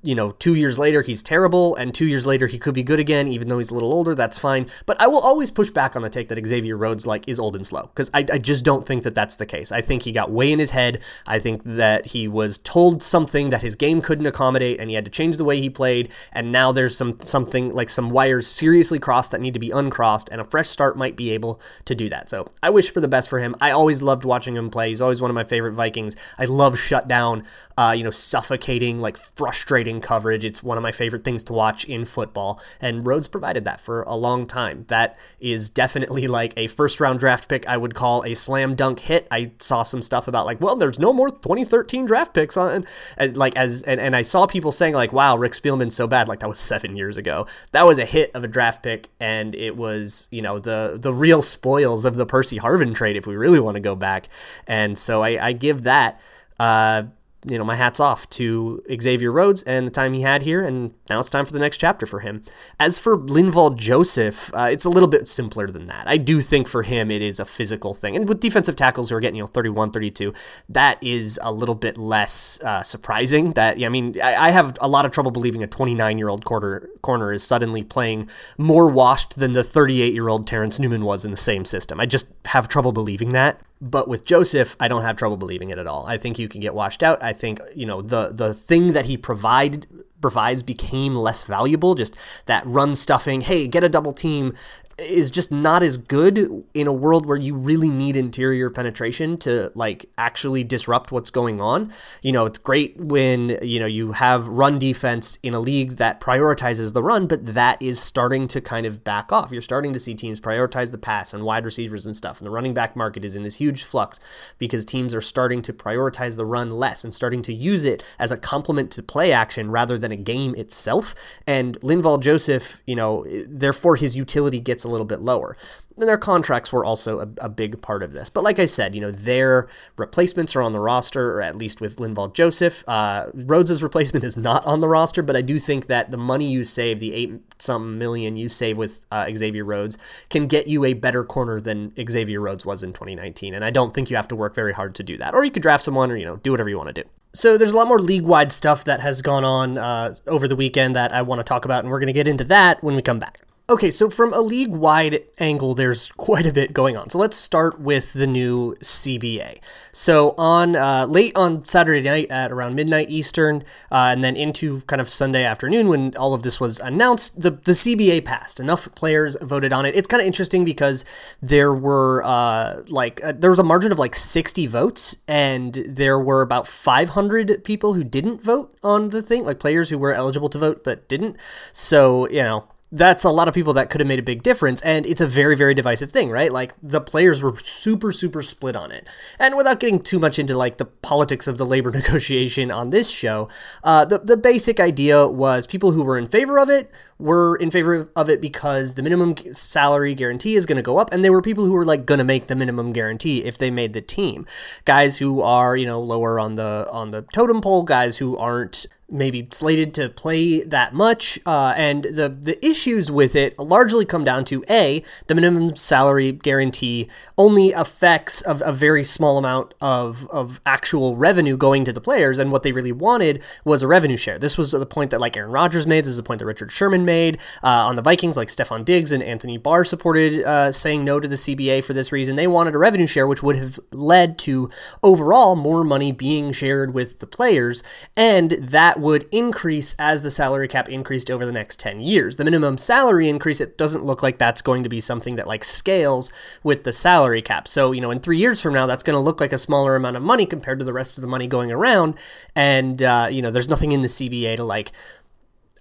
you 0.02 0.14
know, 0.14 0.32
two 0.32 0.54
years 0.54 0.78
later 0.78 1.02
he's 1.02 1.22
terrible, 1.22 1.74
and 1.76 1.94
two 1.94 2.06
years 2.06 2.26
later 2.26 2.46
he 2.46 2.58
could 2.58 2.74
be 2.74 2.82
good 2.82 3.00
again, 3.00 3.26
even 3.28 3.48
though 3.48 3.58
he's 3.58 3.70
a 3.70 3.74
little 3.74 3.92
older. 3.92 4.14
That's 4.14 4.38
fine. 4.38 4.66
But 4.86 5.00
I 5.00 5.06
will 5.06 5.20
always 5.20 5.50
push 5.50 5.70
back 5.70 5.94
on 5.94 6.02
the 6.02 6.08
take 6.08 6.28
that 6.28 6.46
Xavier 6.46 6.76
Rhodes 6.76 7.06
like 7.06 7.28
is 7.28 7.38
old 7.38 7.54
and 7.54 7.66
slow 7.66 7.82
because 7.82 8.10
I, 8.14 8.24
I 8.32 8.38
just 8.38 8.64
don't 8.64 8.86
think 8.86 9.02
that 9.02 9.14
that's 9.14 9.36
the 9.36 9.46
case. 9.46 9.70
I 9.70 9.80
think 9.80 10.02
he 10.02 10.12
got 10.12 10.30
way 10.30 10.50
in 10.52 10.58
his 10.58 10.70
head. 10.70 11.02
I 11.26 11.38
think 11.38 11.62
that 11.64 12.06
he 12.06 12.26
was 12.26 12.58
told 12.58 13.02
something 13.02 13.50
that 13.50 13.60
his 13.60 13.76
game 13.76 14.00
couldn't 14.00 14.26
accommodate, 14.52 14.80
and 14.80 14.90
he 14.90 14.96
had 14.96 15.04
to 15.04 15.10
change 15.10 15.36
the 15.36 15.44
way 15.44 15.60
he 15.60 15.70
played. 15.70 16.12
And 16.32 16.52
now 16.52 16.72
there's 16.72 16.96
some 16.96 17.20
something 17.20 17.72
like 17.72 17.90
some 17.90 18.10
wires 18.10 18.46
seriously 18.46 18.98
crossed 18.98 19.30
that 19.30 19.40
need 19.40 19.54
to 19.54 19.60
be 19.60 19.70
uncrossed, 19.70 20.28
and 20.30 20.40
a 20.40 20.44
fresh 20.44 20.68
start 20.68 20.96
might 20.96 21.16
be 21.16 21.30
able 21.30 21.60
to 21.84 21.94
do 21.94 22.08
that. 22.08 22.28
So 22.28 22.48
I 22.62 22.70
wish 22.70 22.92
for 22.92 23.00
the 23.00 23.08
best 23.08 23.30
for 23.30 23.38
him. 23.38 23.54
I 23.60 23.70
always 23.70 24.02
loved 24.02 24.24
watching 24.24 24.56
him 24.56 24.70
play. 24.70 24.90
He's 24.90 25.00
always 25.00 25.20
one 25.20 25.30
of 25.30 25.34
my 25.34 25.44
favorite 25.44 25.72
Vikings. 25.72 26.16
I 26.38 26.44
love 26.44 26.78
shutdown, 26.78 27.44
uh, 27.76 27.94
you 27.96 28.04
know, 28.04 28.10
suffocating, 28.10 29.00
like 29.00 29.16
frustrating 29.16 30.00
coverage. 30.00 30.44
It's 30.44 30.62
one 30.62 30.76
of 30.76 30.82
my 30.82 30.92
favorite 30.92 31.24
things 31.24 31.44
to 31.44 31.52
watch 31.52 31.84
in 31.84 32.04
football, 32.04 32.60
and 32.80 33.06
Rhodes 33.06 33.28
provided 33.28 33.64
that 33.64 33.80
for 33.80 34.02
a 34.02 34.14
long 34.14 34.46
time. 34.46 34.84
That 34.88 35.16
is 35.40 35.70
definitely 35.70 36.28
like 36.28 36.52
a 36.56 36.66
first 36.66 37.00
round 37.00 37.18
draft 37.18 37.48
pick 37.48 37.66
I 37.68 37.76
would 37.76 37.94
call 37.94 38.24
a 38.24 38.34
slam 38.34 38.74
dunk 38.74 39.00
hit. 39.00 39.26
I 39.30 39.52
saw 39.58 39.82
some 39.82 40.02
stuff 40.02 40.28
about 40.28 40.46
like, 40.46 40.60
well, 40.60 40.76
there's 40.76 40.98
no 40.98 41.12
more 41.12 41.30
2013 41.30 42.06
draft 42.06 42.34
picks 42.34 42.56
on, 42.56 42.84
and, 43.16 43.36
like 43.36 43.56
as 43.56 43.82
and, 43.82 44.00
and 44.00 44.16
I 44.16 44.22
saw 44.22 44.41
people 44.46 44.72
saying 44.72 44.94
like, 44.94 45.12
wow, 45.12 45.36
Rick 45.36 45.52
Spielman's 45.52 45.94
so 45.94 46.06
bad. 46.06 46.28
Like 46.28 46.40
that 46.40 46.48
was 46.48 46.58
seven 46.58 46.96
years 46.96 47.16
ago. 47.16 47.46
That 47.72 47.84
was 47.84 47.98
a 47.98 48.04
hit 48.04 48.30
of 48.34 48.44
a 48.44 48.48
draft 48.48 48.82
pick, 48.82 49.08
and 49.20 49.54
it 49.54 49.76
was 49.76 50.28
you 50.30 50.42
know 50.42 50.58
the 50.58 50.98
the 51.00 51.12
real 51.12 51.42
spoils 51.42 52.04
of 52.04 52.16
the 52.16 52.26
Percy 52.26 52.58
Harvin 52.58 52.94
trade 52.94 53.16
if 53.16 53.26
we 53.26 53.36
really 53.36 53.60
want 53.60 53.76
to 53.76 53.80
go 53.80 53.94
back. 53.94 54.28
And 54.66 54.98
so 54.98 55.22
I, 55.22 55.48
I 55.48 55.52
give 55.52 55.82
that. 55.82 56.20
Uh, 56.58 57.04
you 57.44 57.58
know, 57.58 57.64
my 57.64 57.74
hat's 57.74 57.98
off 57.98 58.28
to 58.30 58.82
Xavier 59.00 59.32
Rhodes 59.32 59.62
and 59.64 59.86
the 59.86 59.90
time 59.90 60.12
he 60.12 60.20
had 60.22 60.42
here, 60.42 60.64
and 60.64 60.94
now 61.10 61.18
it's 61.18 61.30
time 61.30 61.44
for 61.44 61.52
the 61.52 61.58
next 61.58 61.78
chapter 61.78 62.06
for 62.06 62.20
him. 62.20 62.42
As 62.78 63.00
for 63.00 63.18
Linval 63.18 63.76
Joseph, 63.76 64.54
uh, 64.54 64.68
it's 64.70 64.84
a 64.84 64.90
little 64.90 65.08
bit 65.08 65.26
simpler 65.26 65.66
than 65.66 65.88
that. 65.88 66.04
I 66.06 66.18
do 66.18 66.40
think 66.40 66.68
for 66.68 66.84
him 66.84 67.10
it 67.10 67.20
is 67.20 67.40
a 67.40 67.44
physical 67.44 67.94
thing. 67.94 68.14
And 68.14 68.28
with 68.28 68.38
defensive 68.38 68.76
tackles 68.76 69.10
who 69.10 69.16
are 69.16 69.20
getting, 69.20 69.36
you 69.36 69.42
know, 69.42 69.48
31, 69.48 69.90
32, 69.90 70.32
that 70.68 71.02
is 71.02 71.38
a 71.42 71.52
little 71.52 71.74
bit 71.74 71.98
less 71.98 72.62
uh, 72.62 72.82
surprising. 72.84 73.52
That, 73.52 73.82
I 73.82 73.88
mean, 73.88 74.20
I, 74.22 74.48
I, 74.48 74.50
have 74.52 74.76
a 74.80 74.88
lot 74.88 75.04
of 75.04 75.10
trouble 75.10 75.32
believing 75.32 75.62
a 75.62 75.66
29 75.66 76.18
year 76.18 76.28
old 76.28 76.44
corner, 76.44 76.88
corner 77.02 77.32
is 77.32 77.42
suddenly 77.42 77.82
playing 77.82 78.28
more 78.56 78.88
washed 78.88 79.38
than 79.38 79.52
the 79.52 79.64
38 79.64 80.14
year 80.14 80.28
old 80.28 80.46
Terrence 80.46 80.78
Newman 80.78 81.04
was 81.04 81.24
in 81.24 81.32
the 81.32 81.36
same 81.36 81.64
system. 81.64 81.98
I 81.98 82.06
just 82.06 82.32
have 82.46 82.68
trouble 82.68 82.92
believing 82.92 83.30
that. 83.30 83.60
But 83.84 84.06
with 84.06 84.24
Joseph, 84.24 84.76
I 84.78 84.86
don't 84.86 85.02
have 85.02 85.16
trouble 85.16 85.36
believing 85.36 85.70
it 85.70 85.78
at 85.78 85.88
all. 85.88 86.06
I 86.06 86.16
think 86.16 86.38
you 86.38 86.48
can 86.48 86.60
get 86.60 86.72
washed 86.72 87.02
out. 87.02 87.20
I 87.20 87.32
think, 87.32 87.58
you 87.74 87.84
know, 87.84 88.00
the 88.00 88.28
the 88.28 88.54
thing 88.54 88.92
that 88.92 89.06
he 89.06 89.16
provided 89.16 89.88
provides 90.22 90.62
became 90.62 91.14
less 91.14 91.42
valuable. 91.42 91.94
Just 91.94 92.16
that 92.46 92.64
run 92.64 92.94
stuffing, 92.94 93.42
hey, 93.42 93.68
get 93.68 93.84
a 93.84 93.88
double 93.88 94.12
team, 94.12 94.54
is 94.98 95.30
just 95.30 95.50
not 95.50 95.82
as 95.82 95.96
good 95.96 96.64
in 96.74 96.86
a 96.86 96.92
world 96.92 97.26
where 97.26 97.36
you 97.36 97.54
really 97.54 97.88
need 97.88 98.16
interior 98.16 98.70
penetration 98.70 99.36
to 99.38 99.72
like 99.74 100.06
actually 100.18 100.64
disrupt 100.64 101.12
what's 101.12 101.30
going 101.30 101.60
on. 101.60 101.92
You 102.22 102.32
know, 102.32 102.46
it's 102.46 102.58
great 102.58 102.96
when, 102.98 103.58
you 103.62 103.80
know, 103.80 103.86
you 103.86 104.12
have 104.12 104.48
run 104.48 104.78
defense 104.78 105.38
in 105.42 105.54
a 105.54 105.60
league 105.60 105.92
that 105.92 106.20
prioritizes 106.20 106.92
the 106.92 107.02
run, 107.02 107.26
but 107.26 107.46
that 107.46 107.80
is 107.80 108.00
starting 108.00 108.46
to 108.48 108.60
kind 108.60 108.86
of 108.86 109.04
back 109.04 109.32
off. 109.32 109.52
You're 109.52 109.60
starting 109.60 109.92
to 109.92 109.98
see 109.98 110.14
teams 110.14 110.40
prioritize 110.40 110.92
the 110.92 110.98
pass 110.98 111.32
and 111.34 111.44
wide 111.44 111.64
receivers 111.64 112.06
and 112.06 112.16
stuff. 112.16 112.38
And 112.38 112.46
the 112.46 112.52
running 112.52 112.74
back 112.74 112.96
market 112.96 113.24
is 113.24 113.36
in 113.36 113.42
this 113.42 113.56
huge 113.56 113.84
flux 113.84 114.20
because 114.58 114.84
teams 114.84 115.14
are 115.14 115.20
starting 115.20 115.62
to 115.62 115.72
prioritize 115.72 116.36
the 116.36 116.46
run 116.46 116.70
less 116.70 117.04
and 117.04 117.14
starting 117.14 117.42
to 117.42 117.54
use 117.54 117.84
it 117.84 118.02
as 118.18 118.32
a 118.32 118.36
complement 118.36 118.90
to 118.92 119.02
play 119.02 119.32
action 119.32 119.70
rather 119.70 119.98
than 119.98 120.11
a 120.12 120.16
game 120.16 120.54
itself. 120.54 121.14
And 121.46 121.80
Linval 121.80 122.20
Joseph, 122.20 122.82
you 122.86 122.96
know, 122.96 123.24
therefore 123.48 123.96
his 123.96 124.16
utility 124.16 124.60
gets 124.60 124.84
a 124.84 124.88
little 124.88 125.06
bit 125.06 125.20
lower. 125.20 125.56
And 125.96 126.08
their 126.08 126.18
contracts 126.18 126.72
were 126.72 126.84
also 126.84 127.20
a, 127.20 127.28
a, 127.38 127.48
big 127.48 127.82
part 127.82 128.02
of 128.02 128.12
this. 128.12 128.30
But 128.30 128.44
like 128.44 128.58
I 128.58 128.64
said, 128.64 128.94
you 128.94 129.00
know, 129.00 129.10
their 129.10 129.68
replacements 129.96 130.56
are 130.56 130.62
on 130.62 130.72
the 130.72 130.80
roster, 130.80 131.32
or 131.32 131.42
at 131.42 131.56
least 131.56 131.80
with 131.80 131.96
Linval 131.96 132.32
Joseph. 132.32 132.82
Uh, 132.88 133.26
Rhodes' 133.34 133.82
replacement 133.82 134.24
is 134.24 134.36
not 134.36 134.64
on 134.64 134.80
the 134.80 134.88
roster, 134.88 135.22
but 135.22 135.36
I 135.36 135.42
do 135.42 135.58
think 135.58 135.86
that 135.86 136.10
the 136.10 136.16
money 136.16 136.50
you 136.50 136.64
save, 136.64 136.98
the 136.98 137.12
eight 137.12 137.34
some 137.58 137.98
million 137.98 138.36
you 138.36 138.48
save 138.48 138.78
with 138.78 139.04
uh, 139.10 139.28
Xavier 139.34 139.64
Rhodes, 139.64 139.98
can 140.30 140.46
get 140.46 140.66
you 140.66 140.84
a 140.84 140.94
better 140.94 141.24
corner 141.24 141.60
than 141.60 141.92
Xavier 142.08 142.40
Rhodes 142.40 142.64
was 142.64 142.82
in 142.82 142.92
2019. 142.92 143.54
And 143.54 143.64
I 143.64 143.70
don't 143.70 143.94
think 143.94 144.08
you 144.08 144.16
have 144.16 144.28
to 144.28 144.36
work 144.36 144.54
very 144.54 144.72
hard 144.72 144.94
to 144.96 145.02
do 145.02 145.18
that. 145.18 145.34
Or 145.34 145.44
you 145.44 145.50
could 145.50 145.62
draft 145.62 145.82
someone 145.82 146.10
or, 146.10 146.16
you 146.16 146.24
know, 146.24 146.36
do 146.36 146.50
whatever 146.50 146.70
you 146.70 146.78
want 146.78 146.94
to 146.94 147.02
do. 147.02 147.08
So 147.34 147.56
there's 147.56 147.72
a 147.72 147.76
lot 147.76 147.88
more 147.88 147.98
league-wide 147.98 148.52
stuff 148.52 148.84
that 148.84 149.00
has 149.00 149.22
gone 149.22 149.42
on 149.42 149.78
uh, 149.78 150.14
over 150.26 150.46
the 150.46 150.56
weekend 150.56 150.94
that 150.96 151.12
I 151.12 151.22
want 151.22 151.38
to 151.38 151.44
talk 151.44 151.64
about, 151.64 151.82
and 151.82 151.90
we're 151.90 151.98
going 151.98 152.08
to 152.08 152.12
get 152.12 152.28
into 152.28 152.44
that 152.44 152.82
when 152.84 152.94
we 152.94 153.00
come 153.00 153.18
back. 153.18 153.40
Okay, 153.72 153.90
so 153.90 154.10
from 154.10 154.34
a 154.34 154.42
league 154.42 154.68
wide 154.68 155.24
angle, 155.38 155.74
there's 155.74 156.12
quite 156.18 156.44
a 156.44 156.52
bit 156.52 156.74
going 156.74 156.94
on. 156.94 157.08
So 157.08 157.16
let's 157.16 157.38
start 157.38 157.80
with 157.80 158.12
the 158.12 158.26
new 158.26 158.74
CBA. 158.82 159.60
So 159.92 160.34
on 160.36 160.76
uh, 160.76 161.06
late 161.06 161.34
on 161.34 161.64
Saturday 161.64 162.02
night 162.02 162.30
at 162.30 162.52
around 162.52 162.74
midnight 162.74 163.08
Eastern, 163.08 163.64
uh, 163.90 164.12
and 164.12 164.22
then 164.22 164.36
into 164.36 164.82
kind 164.82 165.00
of 165.00 165.08
Sunday 165.08 165.42
afternoon 165.42 165.88
when 165.88 166.14
all 166.18 166.34
of 166.34 166.42
this 166.42 166.60
was 166.60 166.80
announced, 166.80 167.40
the, 167.40 167.52
the 167.52 167.72
CBA 167.72 168.26
passed. 168.26 168.60
Enough 168.60 168.94
players 168.94 169.38
voted 169.40 169.72
on 169.72 169.86
it. 169.86 169.96
It's 169.96 170.06
kind 170.06 170.20
of 170.20 170.26
interesting 170.26 170.66
because 170.66 171.06
there 171.40 171.72
were 171.72 172.22
uh, 172.26 172.82
like 172.88 173.24
uh, 173.24 173.32
there 173.34 173.48
was 173.48 173.58
a 173.58 173.64
margin 173.64 173.90
of 173.90 173.98
like 173.98 174.14
60 174.14 174.66
votes, 174.66 175.16
and 175.26 175.76
there 175.88 176.20
were 176.20 176.42
about 176.42 176.66
500 176.66 177.64
people 177.64 177.94
who 177.94 178.04
didn't 178.04 178.42
vote 178.42 178.76
on 178.82 179.08
the 179.08 179.22
thing, 179.22 179.46
like 179.46 179.58
players 179.58 179.88
who 179.88 179.96
were 179.96 180.12
eligible 180.12 180.50
to 180.50 180.58
vote 180.58 180.84
but 180.84 181.08
didn't. 181.08 181.38
So 181.72 182.28
you 182.28 182.42
know 182.42 182.66
that's 182.92 183.24
a 183.24 183.30
lot 183.30 183.48
of 183.48 183.54
people 183.54 183.72
that 183.72 183.88
could 183.88 184.00
have 184.00 184.08
made 184.08 184.18
a 184.18 184.22
big 184.22 184.42
difference 184.42 184.82
and 184.82 185.06
it's 185.06 185.20
a 185.20 185.26
very 185.26 185.56
very 185.56 185.74
divisive 185.74 186.12
thing 186.12 186.30
right? 186.30 186.52
Like 186.52 186.74
the 186.82 187.00
players 187.00 187.42
were 187.42 187.56
super 187.56 188.12
super 188.12 188.42
split 188.42 188.76
on 188.76 188.92
it. 188.92 189.08
And 189.38 189.56
without 189.56 189.80
getting 189.80 190.00
too 190.00 190.18
much 190.18 190.38
into 190.38 190.56
like 190.56 190.76
the 190.76 190.84
politics 190.84 191.48
of 191.48 191.58
the 191.58 191.64
labor 191.64 191.90
negotiation 192.02 192.70
on 192.70 192.90
this 192.90 193.10
show 193.10 193.48
uh, 193.82 194.04
the, 194.04 194.18
the 194.18 194.36
basic 194.36 194.78
idea 194.78 195.26
was 195.26 195.66
people 195.66 195.92
who 195.92 196.04
were 196.04 196.18
in 196.18 196.26
favor 196.26 196.58
of 196.58 196.68
it 196.68 196.90
were 197.18 197.56
in 197.56 197.70
favor 197.70 198.10
of 198.14 198.28
it 198.28 198.40
because 198.40 198.94
the 198.94 199.02
minimum 199.02 199.34
salary 199.52 200.14
guarantee 200.14 200.54
is 200.54 200.66
going 200.66 200.76
to 200.76 200.82
go 200.82 200.98
up 200.98 201.12
and 201.12 201.24
there 201.24 201.32
were 201.32 201.42
people 201.42 201.64
who 201.64 201.72
were 201.72 201.86
like 201.86 202.04
going 202.04 202.18
to 202.18 202.24
make 202.24 202.48
the 202.48 202.56
minimum 202.56 202.92
guarantee 202.92 203.42
if 203.44 203.56
they 203.56 203.70
made 203.70 203.92
the 203.92 204.02
team. 204.02 204.46
Guys 204.84 205.18
who 205.18 205.40
are 205.40 205.76
you 205.76 205.86
know 205.86 206.00
lower 206.00 206.38
on 206.38 206.56
the 206.56 206.86
on 206.92 207.10
the 207.10 207.22
totem 207.32 207.60
pole 207.60 207.84
guys 207.84 208.18
who 208.18 208.36
aren't 208.36 208.86
maybe 209.12 209.46
slated 209.52 209.94
to 209.94 210.08
play 210.08 210.62
that 210.64 210.94
much. 210.94 211.38
Uh, 211.44 211.74
and 211.76 212.04
the 212.04 212.28
the 212.28 212.64
issues 212.64 213.10
with 213.10 213.36
it 213.36 213.58
largely 213.58 214.04
come 214.04 214.24
down 214.24 214.44
to 214.46 214.64
a 214.68 215.02
the 215.26 215.34
minimum 215.34 215.76
salary 215.76 216.32
guarantee 216.32 217.08
only 217.36 217.72
affects 217.72 218.44
a, 218.46 218.56
a, 218.64 218.72
very 218.72 219.04
small 219.04 219.38
amount 219.38 219.74
of 219.80 220.26
of 220.30 220.60
actual 220.64 221.16
revenue 221.16 221.56
going 221.56 221.84
to 221.84 221.92
the 221.92 222.00
players, 222.00 222.38
and 222.38 222.50
what 222.50 222.62
they 222.62 222.72
really 222.72 222.92
wanted 222.92 223.42
was 223.64 223.82
a 223.82 223.86
revenue 223.86 224.16
share. 224.16 224.38
This 224.38 224.56
was 224.56 224.72
the 224.72 224.86
point 224.86 225.10
that 225.10 225.20
like 225.20 225.36
Aaron 225.36 225.52
Rodgers 225.52 225.86
made. 225.86 226.04
This 226.04 226.12
is 226.12 226.16
the 226.16 226.22
point 226.22 226.38
that 226.38 226.46
Richard 226.46 226.72
Sherman 226.72 227.04
made 227.04 227.40
uh, 227.62 227.68
on 227.68 227.96
the 227.96 228.02
Vikings. 228.02 228.36
Like 228.36 228.48
Stefon 228.48 228.84
Diggs 228.84 229.12
and 229.12 229.22
Anthony 229.22 229.58
Barr 229.58 229.84
supported 229.84 230.42
uh, 230.42 230.72
saying 230.72 231.04
no 231.04 231.20
to 231.20 231.28
the 231.28 231.36
CBA 231.36 231.84
for 231.84 231.92
this 231.92 232.10
reason. 232.12 232.36
They 232.36 232.46
wanted 232.46 232.74
a 232.74 232.78
revenue 232.78 233.06
share, 233.06 233.26
which 233.26 233.42
would 233.42 233.56
have 233.56 233.78
led 233.92 234.38
to 234.38 234.70
overall 235.02 235.54
more 235.54 235.84
money 235.84 236.12
being 236.12 236.52
shared 236.52 236.94
with 236.94 237.18
the 237.18 237.26
players, 237.26 237.82
and 238.16 238.52
that 238.52 239.01
would 239.02 239.28
increase 239.30 239.94
as 239.98 240.22
the 240.22 240.30
salary 240.30 240.68
cap 240.68 240.88
increased 240.88 241.30
over 241.30 241.44
the 241.44 241.52
next 241.52 241.78
10 241.80 242.00
years. 242.00 242.36
The 242.36 242.44
minimum 242.44 242.78
salary 242.78 243.28
increase, 243.28 243.60
it 243.60 243.76
doesn't 243.76 244.04
look 244.04 244.22
like 244.22 244.38
that's 244.38 244.62
going 244.62 244.82
to 244.82 244.88
be 244.88 245.00
something 245.00 245.34
that 245.36 245.46
like 245.46 245.64
scales 245.64 246.32
with 246.62 246.84
the 246.84 246.92
salary 246.92 247.42
cap. 247.42 247.68
So, 247.68 247.92
you 247.92 248.00
know, 248.00 248.10
in 248.10 248.20
three 248.20 248.38
years 248.38 248.62
from 248.62 248.74
now, 248.74 248.86
that's 248.86 249.02
going 249.02 249.16
to 249.16 249.20
look 249.20 249.40
like 249.40 249.52
a 249.52 249.58
smaller 249.58 249.96
amount 249.96 250.16
of 250.16 250.22
money 250.22 250.46
compared 250.46 250.78
to 250.78 250.84
the 250.84 250.92
rest 250.92 251.18
of 251.18 251.22
the 251.22 251.28
money 251.28 251.46
going 251.46 251.70
around. 251.70 252.14
And, 252.54 253.02
uh, 253.02 253.28
you 253.30 253.42
know, 253.42 253.50
there's 253.50 253.68
nothing 253.68 253.92
in 253.92 254.02
the 254.02 254.08
CBA 254.08 254.56
to 254.56 254.64
like 254.64 254.92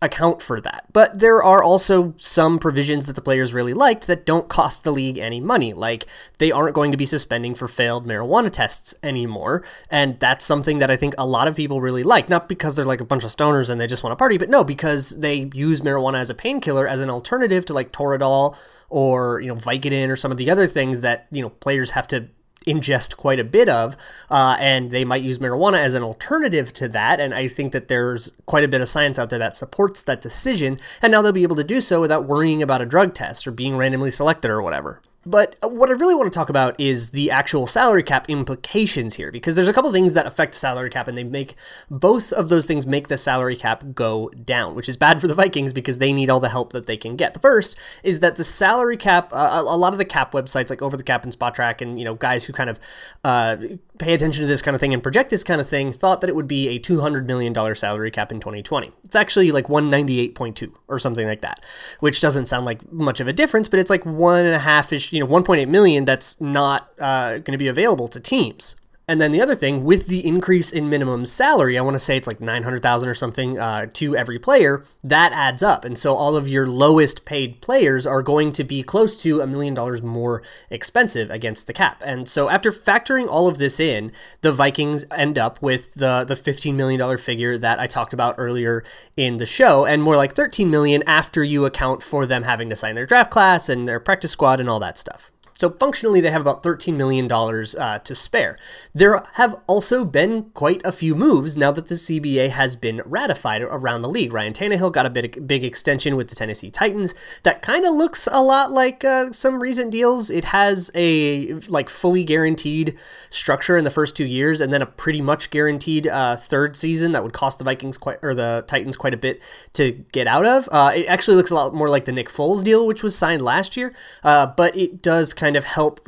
account 0.02 0.42
for 0.42 0.60
that. 0.60 0.86
But 0.92 1.20
there 1.20 1.44
are 1.44 1.62
also 1.62 2.16
some 2.18 2.58
provisions 2.58 3.06
that 3.06 3.16
the 3.16 3.22
players 3.22 3.54
really 3.54 3.74
liked 3.74 4.08
that 4.08 4.26
don't 4.26 4.50
cost 4.50 4.84
the 4.84 4.92
league 4.92 5.20
any 5.20 5.40
money. 5.40 5.74
Like 5.74 6.08
they 6.40 6.52
aren't 6.52 6.74
going 6.74 6.92
to 6.92 6.98
be 6.98 7.06
suspending 7.06 7.54
for 7.54 7.68
failed 7.68 8.08
marijuana 8.08 8.50
tests 8.50 8.96
anymore. 9.04 9.64
And 9.90 10.20
that's 10.20 10.44
something 10.44 10.80
that 10.80 10.90
I 10.90 10.96
think 10.96 11.14
a 11.18 11.28
lot 11.28 11.48
of 11.48 11.56
people 11.56 11.82
really 11.82 12.04
like. 12.04 12.30
Not 12.30 12.50
because 12.50 12.76
they're 12.76 12.86
like 12.86 13.02
a 13.02 13.06
bunch 13.06 13.24
of 13.24 13.30
stoners 13.30 13.70
and 13.70 13.80
they 13.80 13.88
just 13.88 14.04
want 14.04 14.12
to 14.12 14.16
party, 14.16 14.38
but 14.38 14.50
no, 14.50 14.64
because 14.64 15.20
they 15.20 15.50
use 15.54 15.82
marijuana 15.82 16.20
as 16.20 16.30
a 16.30 16.36
painkiller 16.36 16.88
as 16.88 17.02
an 17.02 17.10
alternative 17.10 17.66
to 17.66 17.74
like 17.74 17.92
Toradol 17.92 18.58
or, 18.90 19.40
you 19.40 19.48
know, 19.48 19.56
Vicodin 19.56 20.10
or 20.10 20.16
some 20.16 20.32
of 20.32 20.38
the 20.38 20.50
other 20.50 20.66
things 20.66 21.02
that, 21.02 21.28
you 21.32 21.42
know, 21.42 21.50
players 21.50 21.92
have 21.92 22.08
to 22.08 22.28
ingest 22.68 23.18
quite 23.18 23.40
a 23.40 23.44
bit 23.44 23.70
of, 23.70 23.98
uh, 24.30 24.58
and 24.60 24.92
they 24.92 25.04
might 25.04 25.24
use 25.24 25.40
marijuana 25.40 25.80
as 25.80 25.94
an 25.94 26.04
alternative 26.04 26.72
to 26.74 26.88
that. 26.90 27.20
And 27.20 27.34
I 27.34 27.48
think 27.48 27.72
that 27.74 27.88
there's 27.88 28.32
quite 28.46 28.64
a 28.64 28.68
bit 28.68 28.82
of 28.82 28.88
science 28.88 29.18
out 29.18 29.30
there 29.30 29.40
that 29.40 29.56
supports 29.56 30.04
that 30.04 30.22
decision, 30.22 30.78
and 31.02 31.12
now 31.12 31.22
they'll 31.22 31.32
be 31.32 31.44
able 31.44 31.56
to 31.56 31.64
do 31.64 31.82
so 31.82 32.02
without 32.02 32.26
worrying 32.26 32.62
about 32.62 32.82
a 32.82 32.86
drug 32.86 33.14
test 33.14 33.48
or 33.48 33.52
being 33.52 33.78
randomly 33.78 34.12
selected 34.12 34.50
or 34.52 34.62
whatever. 34.62 35.02
But 35.26 35.56
what 35.62 35.90
I 35.90 35.94
really 35.94 36.16
want 36.16 36.32
to 36.32 36.36
talk 36.36 36.50
about 36.50 36.80
is 36.80 37.12
the 37.12 37.30
actual 37.30 37.68
salary 37.68 38.02
cap 38.02 38.28
implications 38.28 39.16
here, 39.16 39.32
because 39.32 39.56
there's 39.56 39.68
a 39.68 39.74
couple 39.74 39.92
things 39.92 40.16
that 40.16 40.26
affect 40.26 40.54
the 40.54 40.60
salary 40.60 40.90
cap, 40.90 41.08
and 41.08 41.18
they 41.18 41.24
make 41.24 41.56
both 41.90 42.34
of 42.34 42.50
those 42.50 42.66
things 42.66 42.88
make 42.88 43.08
the 43.08 43.18
salary 43.18 43.56
cap 43.56 43.84
go 43.94 44.30
down, 44.30 44.74
which 44.74 44.90
is 44.90 44.98
bad 44.98 45.22
for 45.22 45.28
the 45.28 45.36
Vikings 45.36 45.74
because 45.74 46.00
they 46.00 46.12
need 46.12 46.30
all 46.30 46.40
the 46.40 46.50
help 46.50 46.74
that 46.74 46.88
they 46.88 46.98
can 46.98 47.16
get. 47.16 47.34
The 47.36 47.40
first 47.40 47.78
is 48.04 48.20
that 48.22 48.36
the 48.36 48.44
salary 48.44 48.98
cap, 48.98 49.30
uh, 49.32 49.62
a 49.66 49.78
lot 49.78 49.94
of 49.94 50.00
the 50.00 50.06
cap 50.06 50.32
websites 50.32 50.70
like 50.72 50.82
Over 50.82 50.98
the 50.98 51.04
Cap 51.04 51.24
and 51.24 51.32
Spotrac, 51.32 51.82
and 51.82 52.00
you 52.00 52.06
know 52.06 52.16
guys 52.16 52.46
who 52.46 52.54
kind 52.54 52.70
of 52.70 52.80
uh, 53.24 53.58
pay 54.02 54.14
attention 54.14 54.42
to 54.42 54.48
this 54.48 54.62
kind 54.62 54.76
of 54.76 54.82
thing 54.82 54.94
and 54.94 55.04
project 55.04 55.30
this 55.30 55.44
kind 55.44 55.62
of 55.62 55.68
thing, 55.68 55.92
thought 55.92 56.22
that 56.22 56.30
it 56.30 56.36
would 56.36 56.48
be 56.48 56.70
a 56.70 56.80
$200 56.80 57.26
million 57.26 57.54
salary 57.76 58.12
cap 58.12 58.32
in 58.32 58.40
2020. 58.40 58.92
It's 59.04 59.16
actually 59.16 59.52
like 59.52 59.68
198.2 59.68 60.74
or 60.88 61.00
something 61.00 61.28
like 61.28 61.42
that, 61.42 61.64
which 62.00 62.20
doesn't 62.20 62.48
sound 62.48 62.66
like 62.66 62.92
much 62.92 63.20
of 63.20 63.28
a 63.28 63.34
difference, 63.34 63.68
but 63.68 63.80
it's 63.80 63.90
like 63.90 64.06
one 64.06 64.46
and 64.46 64.56
a 64.56 64.60
half 64.60 64.92
ish, 64.92 65.14
you 65.14 65.20
know, 65.20 65.28
1.8 65.28 65.68
million 65.68 66.06
that's 66.06 66.42
not 66.42 66.92
uh, 67.00 67.34
going 67.34 67.54
to 67.54 67.58
be 67.58 67.68
available 67.68 68.08
to 68.08 68.20
teams. 68.20 68.76
And 69.12 69.20
then 69.20 69.34
the 69.34 69.42
other 69.42 69.56
thing, 69.56 69.84
with 69.84 70.08
the 70.08 70.26
increase 70.26 70.72
in 70.72 70.90
minimum 70.90 71.26
salary, 71.26 71.78
I 71.78 71.82
want 71.82 71.96
to 71.96 72.00
say 72.00 72.16
it's 72.16 72.28
like 72.28 72.40
900,000 72.40 73.10
or 73.10 73.14
something 73.14 73.60
uh, 73.60 73.88
to 73.92 74.16
every 74.16 74.40
player, 74.40 74.86
that 75.04 75.34
adds 75.34 75.62
up. 75.62 75.84
And 75.84 75.98
so 75.98 76.16
all 76.16 76.38
of 76.38 76.48
your 76.48 76.66
lowest 76.66 77.26
paid 77.26 77.60
players 77.60 78.08
are 78.08 78.22
going 78.22 78.54
to 78.54 78.64
be 78.64 78.84
close 78.84 79.22
to 79.24 79.42
a 79.42 79.48
million 79.48 79.74
dollars 79.74 80.02
more 80.02 80.42
expensive 80.70 81.30
against 81.30 81.68
the 81.68 81.74
cap. 81.74 82.02
And 82.06 82.30
so 82.30 82.48
after 82.48 82.72
factoring 82.72 83.28
all 83.28 83.50
of 83.50 83.58
this 83.58 83.82
in, 83.82 84.14
the 84.40 84.54
Vikings 84.54 85.04
end 85.12 85.38
up 85.38 85.62
with 85.62 85.94
the, 85.96 86.24
the 86.26 86.36
$15 86.36 86.74
million 86.76 87.18
figure 87.18 87.58
that 87.58 87.82
I 87.82 87.88
talked 87.88 88.14
about 88.14 88.36
earlier 88.38 88.82
in 89.18 89.36
the 89.38 89.46
show, 89.46 89.86
and 89.86 90.02
more 90.02 90.16
like 90.16 90.32
13 90.32 90.70
million 90.70 91.04
after 91.06 91.44
you 91.44 91.66
account 91.66 92.02
for 92.02 92.26
them 92.26 92.44
having 92.44 92.70
to 92.70 92.78
sign 92.78 92.96
their 92.96 93.06
draft 93.06 93.30
class 93.30 93.68
and 93.68 93.90
their 93.90 94.00
practice 94.00 94.32
squad 94.32 94.62
and 94.62 94.70
all 94.70 94.80
that 94.80 94.98
stuff. 94.98 95.34
So 95.62 95.70
functionally, 95.70 96.22
they 96.22 96.32
have 96.32 96.42
about 96.42 96.64
$13 96.64 96.96
million 96.96 97.32
uh, 97.32 98.00
to 98.00 98.16
spare. 98.16 98.58
There 98.96 99.22
have 99.34 99.62
also 99.68 100.04
been 100.04 100.46
quite 100.56 100.84
a 100.84 100.92
few 100.92 101.14
moves 101.14 101.56
now 101.56 101.70
that 101.70 101.86
the 101.86 101.94
CBA 101.94 102.50
has 102.50 102.76
been 102.76 103.00
ratified 103.06 103.62
around 103.62 104.02
the 104.02 104.10
league. 104.10 104.34
Ryan 104.34 104.54
Tannehill 104.54 104.92
got 104.92 105.06
a 105.06 105.12
big, 105.12 105.46
big 105.46 105.64
extension 105.64 106.16
with 106.16 106.30
the 106.30 106.36
Tennessee 106.36 106.72
Titans 106.72 107.14
that 107.44 107.62
kind 107.62 107.86
of 107.86 107.94
looks 107.94 108.28
a 108.32 108.42
lot 108.42 108.72
like 108.72 109.06
uh, 109.06 109.32
some 109.32 109.62
recent 109.62 109.92
deals. 109.92 110.32
It 110.32 110.46
has 110.46 110.90
a 110.96 111.54
like 111.70 111.90
fully 111.90 112.24
guaranteed 112.24 112.98
structure 113.30 113.78
in 113.78 113.84
the 113.84 113.92
first 113.92 114.18
two 114.18 114.26
years, 114.26 114.62
and 114.62 114.74
then 114.74 114.82
a 114.82 114.88
pretty 114.88 115.22
much 115.22 115.52
guaranteed 115.52 116.08
uh, 116.08 116.38
third 116.38 116.76
season 116.76 117.12
that 117.12 117.22
would 117.22 117.34
cost 117.34 117.60
the 117.60 117.64
Vikings 117.64 118.00
quite 118.00 118.18
or 118.24 118.34
the 118.34 118.64
Titans 118.66 118.98
quite 118.98 119.14
a 119.14 119.18
bit 119.18 119.40
to 119.74 119.92
get 120.12 120.26
out 120.26 120.48
of. 120.48 120.68
Uh, 120.72 120.92
it 120.96 121.06
actually 121.06 121.38
looks 121.38 121.52
a 121.52 121.56
lot 121.56 121.72
more 121.76 121.88
like 121.88 122.06
the 122.06 122.12
Nick 122.12 122.30
Foles 122.30 122.64
deal, 122.64 122.88
which 122.88 123.04
was 123.04 123.16
signed 123.16 123.44
last 123.44 123.78
year, 123.78 123.94
uh, 124.24 124.48
but 124.48 124.76
it 124.76 125.04
does 125.04 125.36
kind 125.36 125.51
kind 125.52 125.58
of 125.58 125.66
help 125.66 126.00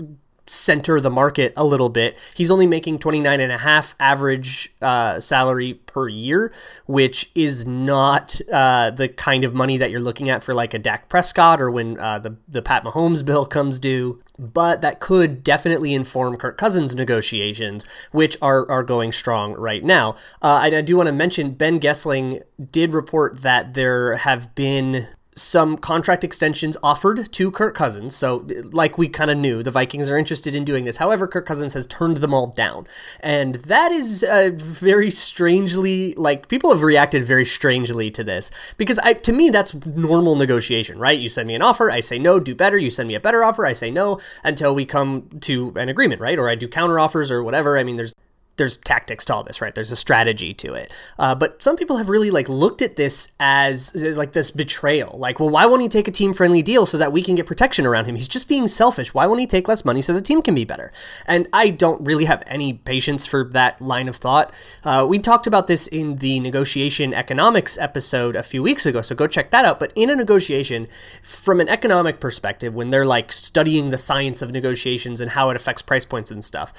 center 0.46 1.00
the 1.02 1.10
market 1.10 1.54
a 1.58 1.66
little 1.66 1.90
bit. 1.90 2.18
He's 2.34 2.50
only 2.52 2.68
making 2.68 3.00
29 3.00 3.40
and 3.42 3.52
a 3.52 3.58
half 3.58 3.94
average 4.00 4.74
uh, 4.82 5.20
salary 5.20 5.76
per 5.86 6.08
year, 6.08 6.54
which 6.86 7.30
is 7.36 7.66
not 7.66 8.40
uh, 8.52 8.92
the 8.92 9.10
kind 9.10 9.44
of 9.44 9.54
money 9.54 9.78
that 9.78 9.92
you're 9.92 10.02
looking 10.02 10.30
at 10.30 10.44
for 10.44 10.54
like 10.54 10.74
a 10.74 10.80
Dak 10.80 11.10
Prescott 11.10 11.60
or 11.60 11.70
when 11.70 12.00
uh, 12.00 12.20
the, 12.20 12.38
the 12.48 12.62
Pat 12.62 12.84
Mahomes 12.86 13.26
bill 13.26 13.46
comes 13.46 13.80
due. 13.80 14.22
But 14.40 14.82
that 14.82 15.00
could 15.00 15.44
definitely 15.44 15.94
inform 15.94 16.38
Kirk 16.38 16.58
Cousins 16.58 16.96
negotiations, 16.96 17.86
which 18.12 18.38
are, 18.42 18.70
are 18.70 18.84
going 18.84 19.12
strong 19.12 19.54
right 19.54 19.84
now. 19.84 20.16
Uh, 20.42 20.62
and 20.66 20.76
I 20.76 20.82
do 20.82 20.98
want 20.98 21.08
to 21.08 21.14
mention 21.14 21.52
Ben 21.52 21.80
Goessling 21.80 22.42
did 22.72 22.94
report 22.94 23.42
that 23.42 23.74
there 23.74 24.16
have 24.16 24.56
been 24.56 25.08
some 25.36 25.78
contract 25.78 26.24
extensions 26.24 26.78
offered 26.84 27.32
to 27.32 27.52
Kirk 27.52 27.76
Cousins. 27.76 28.16
So, 28.16 28.46
like 28.72 28.98
we 28.98 29.08
kind 29.08 29.32
of 29.32 29.38
knew, 29.38 29.64
the 29.64 29.72
Vikings 29.72 30.10
are 30.10 30.18
interested 30.18 30.56
in 30.56 30.64
doing 30.64 30.86
this. 30.86 30.98
However, 30.98 31.28
Kirk 31.28 31.46
Cousins 31.46 31.74
has 31.74 31.86
turned 31.86 32.18
them 32.18 32.34
all 32.34 32.48
down. 32.48 32.88
And 33.20 33.56
that 33.56 33.92
is 33.92 34.24
uh, 34.24 34.52
very 34.54 35.12
strangely, 35.12 36.14
like, 36.16 36.48
people 36.48 36.72
have 36.72 36.82
reacted 36.82 37.24
very 37.24 37.46
strangely 37.46 38.12
to 38.12 38.24
this 38.24 38.52
because 38.78 39.00
I, 39.00 39.14
to 39.14 39.34
me, 39.34 39.50
that's 39.50 39.74
normal 39.86 40.36
negotiation, 40.36 41.00
right? 41.00 41.20
You 41.20 41.30
send 41.30 41.48
me 41.48 41.56
an 41.56 41.62
offer, 41.62 41.90
I 41.90 42.00
say 42.00 42.20
no, 42.20 42.40
do 42.40 42.56
better. 42.56 42.78
You 42.78 42.90
send 42.90 43.08
me 43.08 43.16
a 43.16 43.20
better 43.20 43.44
offer, 43.44 43.66
I 43.66 43.74
say 43.74 43.92
no 43.92 44.20
until 44.44 44.76
we 44.76 44.86
come 44.86 45.30
to 45.42 45.74
an 45.76 45.90
agreement, 45.90 46.22
right? 46.22 46.38
Or 46.38 46.50
I 46.50 46.56
do 46.56 46.68
counter 46.68 47.00
offers 47.00 47.32
or 47.32 47.44
whatever. 47.44 47.78
I 47.78 47.84
mean, 47.84 47.96
there's 47.96 48.14
there's 48.58 48.78
tactics 48.78 49.26
to 49.26 49.34
all 49.34 49.44
this, 49.44 49.62
right? 49.62 49.74
There's 49.74 49.92
a 49.92 49.96
strategy 49.96 50.54
to 50.56 50.76
it. 50.76 50.92
Uh, 51.18 51.34
but 51.34 51.64
some 51.64 51.76
people 51.76 51.98
have 51.98 52.08
really 52.08 52.30
like 52.30 52.48
looked 52.48 52.82
at 52.82 52.96
this 52.96 53.34
as 53.40 53.96
like 54.16 54.34
this 54.34 54.52
betrayal. 54.52 55.18
Like, 55.18 55.40
well, 55.40 55.50
why 55.50 55.66
won't 55.66 55.82
he 55.82 55.88
take 55.88 56.08
a 56.08 56.12
team 56.12 56.34
friendly 56.34 56.62
deal 56.62 56.86
so 56.86 56.98
that 56.98 57.12
we 57.12 57.22
can 57.22 57.36
get 57.36 57.48
protection 57.48 57.86
around 57.86 58.06
him? 58.06 58.16
He's 58.16 58.28
just 58.28 58.48
being 58.48 58.68
selfish. 58.68 59.14
Why 59.14 59.26
won't 59.26 59.40
he 59.40 59.48
take 59.48 59.68
less 59.68 59.84
money 59.84 60.02
so 60.02 60.14
the 60.14 60.22
team 60.22 60.42
can 60.42 60.54
be 60.54 60.66
better? 60.66 60.92
And 61.26 61.48
I 61.52 61.70
don't 61.70 62.06
really 62.06 62.26
have 62.26 62.44
any 62.46 62.74
patience 62.74 63.26
for 63.26 63.44
that 63.44 63.82
line 63.82 64.08
of 64.08 64.18
thought. 64.18 64.54
Uh, 64.84 65.06
we 65.10 65.18
talked 65.18 65.48
about 65.48 65.68
this 65.68 65.88
in 65.88 66.18
the 66.18 66.40
negotiation 66.40 67.14
economics 67.14 67.78
episode 67.80 68.36
a 68.36 68.44
few 68.44 68.62
weeks 68.62 68.86
ago, 68.86 69.02
so 69.02 69.16
go 69.16 69.26
check 69.26 69.50
that 69.50 69.66
out. 69.66 69.80
But 69.80 69.92
in 69.96 70.12
a 70.12 70.16
negotiation, 70.16 70.88
from 71.24 71.60
an 71.60 71.70
economic 71.70 72.20
perspective, 72.20 72.76
when 72.76 72.92
they're 72.92 73.06
like 73.06 73.32
studying 73.32 73.90
the 73.90 73.98
science 73.98 74.42
of 74.44 74.52
negotiations 74.52 75.20
and 75.20 75.32
how 75.32 75.50
it 75.50 75.56
affects 75.56 75.82
price 75.82 76.06
points 76.06 76.30
and 76.30 76.44
stuff, 76.44 76.72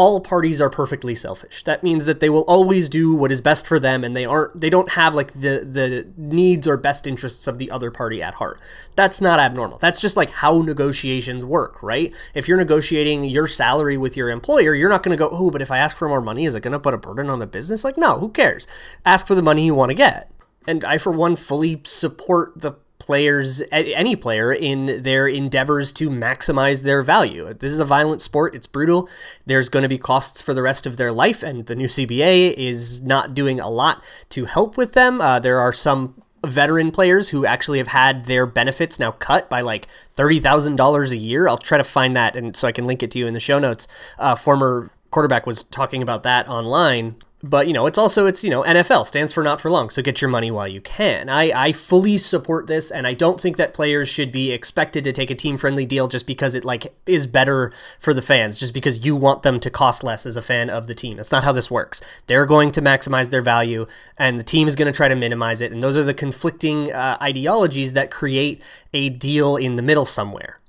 all 0.00 0.18
parties 0.18 0.62
are 0.62 0.70
perfectly 0.70 1.14
selfish. 1.14 1.62
That 1.64 1.82
means 1.82 2.06
that 2.06 2.20
they 2.20 2.30
will 2.30 2.44
always 2.44 2.88
do 2.88 3.14
what 3.14 3.30
is 3.30 3.42
best 3.42 3.66
for 3.66 3.78
them 3.78 4.02
and 4.02 4.16
they 4.16 4.24
aren't 4.24 4.58
they 4.58 4.70
don't 4.70 4.92
have 4.92 5.14
like 5.14 5.34
the 5.34 5.60
the 5.62 6.10
needs 6.16 6.66
or 6.66 6.78
best 6.78 7.06
interests 7.06 7.46
of 7.46 7.58
the 7.58 7.70
other 7.70 7.90
party 7.90 8.22
at 8.22 8.36
heart. 8.36 8.58
That's 8.96 9.20
not 9.20 9.38
abnormal. 9.38 9.76
That's 9.76 10.00
just 10.00 10.16
like 10.16 10.30
how 10.30 10.62
negotiations 10.62 11.44
work, 11.44 11.82
right? 11.82 12.14
If 12.32 12.48
you're 12.48 12.56
negotiating 12.56 13.24
your 13.24 13.46
salary 13.46 13.98
with 13.98 14.16
your 14.16 14.30
employer, 14.30 14.74
you're 14.74 14.88
not 14.88 15.02
going 15.02 15.14
to 15.14 15.22
go, 15.22 15.28
"Oh, 15.30 15.50
but 15.50 15.60
if 15.60 15.70
I 15.70 15.76
ask 15.76 15.98
for 15.98 16.08
more 16.08 16.22
money, 16.22 16.46
is 16.46 16.54
it 16.54 16.62
going 16.62 16.72
to 16.72 16.80
put 16.80 16.94
a 16.94 16.98
burden 16.98 17.28
on 17.28 17.38
the 17.38 17.46
business?" 17.46 17.84
Like, 17.84 17.98
no, 17.98 18.20
who 18.20 18.30
cares? 18.30 18.66
Ask 19.04 19.26
for 19.26 19.34
the 19.34 19.42
money 19.42 19.66
you 19.66 19.74
want 19.74 19.90
to 19.90 19.94
get. 19.94 20.30
And 20.66 20.82
I 20.82 20.96
for 20.96 21.12
one 21.12 21.36
fully 21.36 21.82
support 21.84 22.52
the 22.56 22.72
players, 23.00 23.62
any 23.72 24.14
player, 24.14 24.52
in 24.52 25.02
their 25.02 25.26
endeavors 25.26 25.92
to 25.94 26.08
maximize 26.08 26.82
their 26.82 27.02
value. 27.02 27.52
This 27.52 27.72
is 27.72 27.80
a 27.80 27.84
violent 27.84 28.20
sport, 28.20 28.54
it's 28.54 28.68
brutal. 28.68 29.08
There's 29.46 29.68
going 29.68 29.82
to 29.82 29.88
be 29.88 29.98
costs 29.98 30.40
for 30.40 30.54
the 30.54 30.62
rest 30.62 30.86
of 30.86 30.96
their 30.96 31.10
life, 31.10 31.42
and 31.42 31.66
the 31.66 31.74
new 31.74 31.86
CBA 31.86 32.54
is 32.54 33.04
not 33.04 33.34
doing 33.34 33.58
a 33.58 33.68
lot 33.68 34.04
to 34.28 34.44
help 34.44 34.76
with 34.76 34.92
them. 34.92 35.20
Uh, 35.20 35.40
there 35.40 35.58
are 35.58 35.72
some 35.72 36.22
veteran 36.46 36.90
players 36.90 37.30
who 37.30 37.44
actually 37.44 37.78
have 37.78 37.88
had 37.88 38.24
their 38.24 38.46
benefits 38.46 38.98
now 38.98 39.10
cut 39.10 39.50
by 39.50 39.60
like 39.60 39.86
$30,000 40.16 41.12
a 41.12 41.16
year. 41.16 41.48
I'll 41.48 41.58
try 41.58 41.78
to 41.78 41.84
find 41.84 42.16
that 42.16 42.36
and 42.36 42.56
so 42.56 42.66
I 42.66 42.72
can 42.72 42.86
link 42.86 43.02
it 43.02 43.10
to 43.12 43.18
you 43.18 43.26
in 43.26 43.34
the 43.34 43.40
show 43.40 43.58
notes. 43.58 43.88
Uh, 44.18 44.34
former 44.34 44.90
quarterback 45.10 45.46
was 45.46 45.62
talking 45.62 46.02
about 46.02 46.22
that 46.22 46.48
online 46.48 47.16
but 47.42 47.66
you 47.66 47.72
know 47.72 47.86
it's 47.86 47.98
also 47.98 48.26
it's 48.26 48.44
you 48.44 48.50
know 48.50 48.62
nfl 48.62 49.06
stands 49.06 49.32
for 49.32 49.42
not 49.42 49.60
for 49.60 49.70
long 49.70 49.88
so 49.88 50.02
get 50.02 50.20
your 50.20 50.30
money 50.30 50.50
while 50.50 50.68
you 50.68 50.80
can. 50.80 51.28
I 51.28 51.50
i 51.68 51.72
fully 51.72 52.18
support 52.18 52.66
this 52.66 52.90
and 52.90 53.06
i 53.06 53.14
don't 53.14 53.40
think 53.40 53.56
that 53.56 53.72
players 53.72 54.08
should 54.08 54.30
be 54.30 54.52
expected 54.52 55.04
to 55.04 55.12
take 55.12 55.30
a 55.30 55.34
team 55.34 55.56
friendly 55.56 55.86
deal 55.86 56.08
just 56.08 56.26
because 56.26 56.54
it 56.54 56.64
like 56.64 56.86
is 57.06 57.26
better 57.26 57.72
for 57.98 58.12
the 58.12 58.22
fans 58.22 58.58
just 58.58 58.74
because 58.74 59.04
you 59.04 59.16
want 59.16 59.42
them 59.42 59.58
to 59.60 59.70
cost 59.70 60.04
less 60.04 60.26
as 60.26 60.36
a 60.36 60.42
fan 60.42 60.68
of 60.68 60.86
the 60.86 60.94
team. 60.94 61.16
That's 61.16 61.32
not 61.32 61.44
how 61.44 61.52
this 61.52 61.70
works. 61.70 62.02
They're 62.26 62.46
going 62.46 62.72
to 62.72 62.82
maximize 62.82 63.30
their 63.30 63.42
value 63.42 63.86
and 64.18 64.38
the 64.38 64.44
team 64.44 64.68
is 64.68 64.76
going 64.76 64.92
to 64.92 64.96
try 64.96 65.08
to 65.08 65.16
minimize 65.16 65.60
it 65.60 65.72
and 65.72 65.82
those 65.82 65.96
are 65.96 66.02
the 66.02 66.14
conflicting 66.14 66.92
uh, 66.92 67.16
ideologies 67.22 67.94
that 67.94 68.10
create 68.10 68.62
a 68.92 69.08
deal 69.08 69.56
in 69.56 69.76
the 69.76 69.82
middle 69.82 70.04
somewhere 70.04 70.59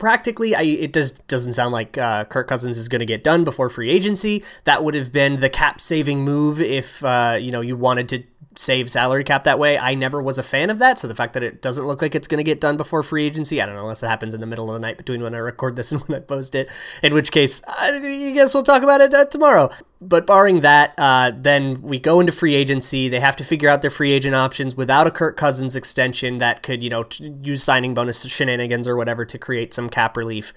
practically, 0.00 0.56
I, 0.56 0.62
it 0.62 0.92
does 0.92 1.12
doesn't 1.12 1.52
sound 1.52 1.72
like 1.72 1.96
uh, 1.96 2.24
Kirk 2.24 2.48
Cousins 2.48 2.76
is 2.76 2.88
going 2.88 2.98
to 3.00 3.06
get 3.06 3.22
done 3.22 3.44
before 3.44 3.68
free 3.68 3.90
agency. 3.90 4.42
That 4.64 4.82
would 4.82 4.94
have 4.94 5.12
been 5.12 5.38
the 5.38 5.48
cap 5.48 5.80
saving 5.80 6.24
move 6.24 6.60
if 6.60 7.04
uh, 7.04 7.38
you 7.40 7.52
know 7.52 7.60
you 7.60 7.76
wanted 7.76 8.08
to 8.08 8.24
save 8.56 8.90
salary 8.90 9.22
cap 9.22 9.44
that 9.44 9.58
way. 9.58 9.78
I 9.78 9.94
never 9.94 10.20
was 10.20 10.38
a 10.38 10.42
fan 10.42 10.70
of 10.70 10.78
that. 10.78 10.98
So 10.98 11.06
the 11.06 11.14
fact 11.14 11.34
that 11.34 11.42
it 11.42 11.62
doesn't 11.62 11.86
look 11.86 12.02
like 12.02 12.14
it's 12.14 12.26
going 12.26 12.38
to 12.38 12.44
get 12.44 12.60
done 12.60 12.76
before 12.76 13.02
free 13.02 13.24
agency, 13.24 13.62
I 13.62 13.66
don't 13.66 13.76
know, 13.76 13.82
unless 13.82 14.02
it 14.02 14.08
happens 14.08 14.34
in 14.34 14.40
the 14.40 14.46
middle 14.46 14.68
of 14.68 14.74
the 14.74 14.86
night 14.86 14.98
between 14.98 15.22
when 15.22 15.34
I 15.34 15.38
record 15.38 15.76
this 15.76 15.92
and 15.92 16.00
when 16.02 16.18
I 16.18 16.20
post 16.20 16.54
it, 16.54 16.68
in 17.02 17.14
which 17.14 17.30
case, 17.30 17.62
I 17.68 17.98
guess 18.34 18.52
we'll 18.54 18.62
talk 18.62 18.82
about 18.82 19.00
it 19.00 19.14
uh, 19.14 19.24
tomorrow. 19.26 19.70
But 20.00 20.26
barring 20.26 20.62
that, 20.62 20.94
uh, 20.98 21.32
then 21.34 21.82
we 21.82 21.98
go 21.98 22.20
into 22.20 22.32
free 22.32 22.54
agency. 22.54 23.08
They 23.08 23.20
have 23.20 23.36
to 23.36 23.44
figure 23.44 23.68
out 23.68 23.82
their 23.82 23.90
free 23.90 24.12
agent 24.12 24.34
options 24.34 24.74
without 24.74 25.06
a 25.06 25.10
Kirk 25.10 25.36
Cousins 25.36 25.76
extension 25.76 26.38
that 26.38 26.62
could, 26.62 26.82
you 26.82 26.90
know, 26.90 27.06
use 27.20 27.62
signing 27.62 27.94
bonus 27.94 28.24
shenanigans 28.26 28.88
or 28.88 28.96
whatever 28.96 29.24
to 29.26 29.38
create 29.38 29.74
some 29.74 29.90
cap 29.90 30.16
relief. 30.16 30.52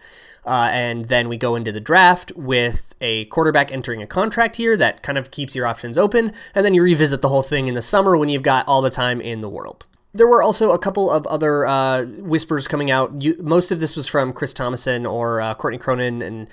Uh, 0.46 0.70
and 0.72 1.06
then 1.06 1.30
we 1.30 1.38
go 1.38 1.56
into 1.56 1.72
the 1.72 1.80
draft 1.80 2.32
with 2.36 2.94
a 3.02 3.26
quarterback 3.26 3.72
entering 3.72 4.02
a 4.02 4.08
contract 4.08 4.58
here 4.58 4.76
that 4.78 5.04
kind 5.04 5.18
of 5.18 5.32
keeps 5.32 5.56
your 5.56 5.66
options 5.66 5.98
open. 5.98 6.34
And 6.54 6.66
then 6.66 6.74
you 6.74 6.84
revisit 6.84 7.22
the 7.22 7.30
whole 7.30 7.44
thing 7.44 7.68
in 7.68 7.76
the 7.76 7.82
summer 7.82 8.18
when 8.18 8.30
you've 8.30 8.44
got 8.44 8.68
all 8.68 8.82
the 8.82 8.90
time 8.90 9.22
in 9.22 9.42
the 9.42 9.50
world. 9.50 9.86
There 10.16 10.28
were 10.28 10.44
also 10.44 10.72
a 10.72 10.80
couple 10.80 11.10
of 11.10 11.26
other 11.26 11.66
uh, 11.66 12.06
whispers 12.06 12.68
coming 12.68 12.92
out. 12.92 13.22
You, 13.22 13.36
most 13.40 13.72
of 13.72 13.80
this 13.80 13.96
was 13.96 14.08
from 14.08 14.32
Chris 14.32 14.54
Tomasson 14.54 15.12
or 15.12 15.42
uh, 15.42 15.56
Courtney 15.56 15.80
Cronin 15.80 16.22
and 16.22 16.48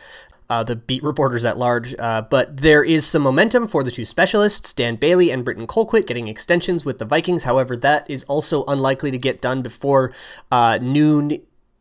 uh, 0.49 0.65
the 0.65 0.77
beat 0.77 1.03
reporters 1.03 1.45
at 1.45 1.57
large. 1.57 1.95
Uh, 1.99 2.23
but 2.23 2.57
there 2.57 2.83
is 2.83 3.07
some 3.07 3.23
momentum 3.23 3.69
for 3.69 3.85
the 3.85 3.91
two 3.91 4.05
specialists, 4.05 4.73
Dan 4.73 4.97
Bailey 4.97 5.31
and 5.31 5.45
Britton 5.45 5.67
Colquitt, 5.67 6.07
getting 6.07 6.27
extensions 6.27 6.85
with 6.85 6.99
the 6.99 7.05
Vikings. 7.05 7.45
However, 7.45 7.77
that 7.77 8.11
is 8.11 8.25
also 8.25 8.65
unlikely 8.65 9.11
to 9.13 9.19
get 9.19 9.41
done 9.41 9.63
before 9.63 10.13
uh, 10.51 10.79
noon 10.83 11.41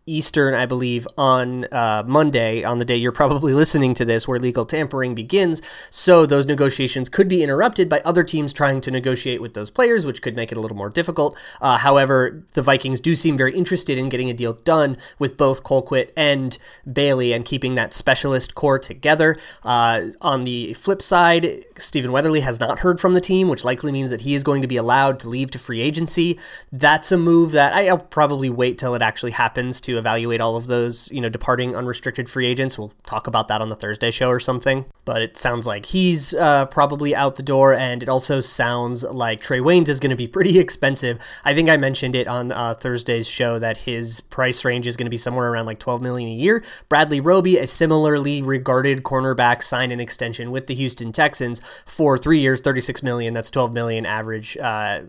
Eastern, 0.10 0.54
I 0.54 0.66
believe, 0.66 1.08
on 1.18 1.66
uh, 1.66 2.04
Monday, 2.06 2.64
on 2.64 2.80
the 2.80 2.86
day 2.86 2.96
you're 2.96 3.12
probably 3.12 3.54
listening 3.64 3.94
to 3.96 4.06
this, 4.06 4.28
where 4.28 4.40
legal 4.40 4.66
tampering 4.66 5.16
begins. 5.16 5.62
So 5.90 6.26
those 6.26 6.46
negotiations 6.46 7.10
could 7.10 7.28
be 7.28 7.44
interrupted 7.44 7.88
by 7.88 8.02
other 8.04 8.24
teams 8.24 8.52
trying 8.52 8.82
to 8.82 8.92
negotiate 8.92 9.42
with 9.42 9.54
those 9.54 9.70
players, 9.70 10.06
which 10.06 10.22
could 10.22 10.36
make 10.36 10.52
it 10.52 10.58
a 10.58 10.62
little 10.62 10.78
more 10.78 10.90
difficult. 10.90 11.38
Uh, 11.62 11.78
however, 11.78 12.44
the 12.54 12.62
Vikings 12.62 13.00
do 13.00 13.16
seem 13.16 13.38
very 13.38 13.56
interested 13.56 13.98
in 13.98 14.10
getting 14.10 14.30
a 14.30 14.34
deal 14.34 14.54
done 14.54 14.98
with 15.20 15.38
both 15.38 15.64
Colquitt 15.64 16.12
and 16.18 16.58
Bailey 16.92 17.34
and 17.34 17.46
keeping 17.46 17.76
that 17.76 17.94
specialist 17.94 18.56
core 18.56 18.80
together. 18.80 19.38
Uh, 19.64 20.08
on 20.22 20.44
the 20.44 20.74
flip 20.74 21.02
side, 21.02 21.66
Stephen 21.78 22.12
Weatherly 22.12 22.42
has 22.42 22.60
not 22.60 22.80
heard 22.80 23.00
from 23.00 23.14
the 23.14 23.22
team, 23.22 23.48
which 23.48 23.64
likely 23.64 23.92
means 23.92 24.10
that 24.10 24.22
he 24.22 24.34
is 24.34 24.44
going 24.44 24.62
to 24.62 24.68
be 24.68 24.78
allowed 24.78 25.20
to 25.20 25.30
leave 25.30 25.52
to 25.52 25.60
free 25.60 25.82
agency. 25.82 26.40
That's 26.72 27.12
a 27.12 27.18
move 27.18 27.52
that 27.52 27.74
I'll 27.74 27.98
probably 27.98 28.50
wait 28.50 28.78
till 28.78 28.96
it 28.96 29.02
actually 29.02 29.32
happens 29.32 29.80
to 29.82 29.99
evaluate 30.00 30.42
all 30.42 30.56
of 30.56 30.68
those, 30.68 31.12
you 31.12 31.22
know, 31.22 31.30
departing 31.30 31.76
unrestricted 31.76 32.30
free 32.30 32.48
agents. 32.48 32.78
We'll 32.78 32.94
talk 33.06 33.28
about 33.28 33.48
that 33.50 33.62
on 33.62 33.70
the 33.70 33.76
Thursday 33.76 34.12
show 34.12 34.30
or 34.30 34.40
something. 34.40 34.86
But 35.06 35.22
it 35.22 35.38
sounds 35.38 35.68
like 35.68 35.88
he's 35.88 36.34
uh, 36.34 36.66
probably 36.68 37.16
out 37.16 37.36
the 37.36 37.44
door, 37.44 37.74
and 37.74 38.02
it 38.02 38.10
also 38.10 38.40
sounds 38.40 39.04
like 39.04 39.42
Trae 39.42 39.62
Waynes 39.62 39.90
is 39.90 40.00
going 40.00 40.10
to 40.12 40.16
be 40.16 40.28
pretty 40.40 40.60
expensive. 40.60 41.20
I 41.46 41.54
think 41.54 41.70
I 41.70 41.78
mentioned 41.78 42.16
it 42.16 42.28
on 42.28 42.52
uh, 42.52 42.74
Thursday's 42.74 43.28
show 43.28 43.60
that 43.60 43.80
his 43.80 44.22
price 44.22 44.66
range 44.66 44.88
is 44.88 44.98
going 44.98 45.06
to 45.06 45.12
be 45.12 45.18
somewhere 45.18 45.52
around 45.52 45.66
like 45.66 45.80
12 45.80 46.02
million 46.02 46.30
a 46.30 46.34
year. 46.34 46.64
Bradley 46.88 47.20
Roby, 47.20 47.58
a 47.58 47.68
similarly 47.68 48.42
regarded 48.42 49.04
cornerback, 49.04 49.64
signed 49.64 49.92
an 49.92 50.00
extension 50.00 50.52
with 50.52 50.68
the 50.68 50.74
Houston 50.76 51.12
Texans 51.12 51.60
for 51.86 52.18
three 52.18 52.40
years, 52.40 52.62
36 52.62 53.04
million. 53.04 53.34
That's 53.34 53.52
12 53.52 53.74
million 53.74 54.06
average. 54.06 54.58
Uh, 54.58 55.02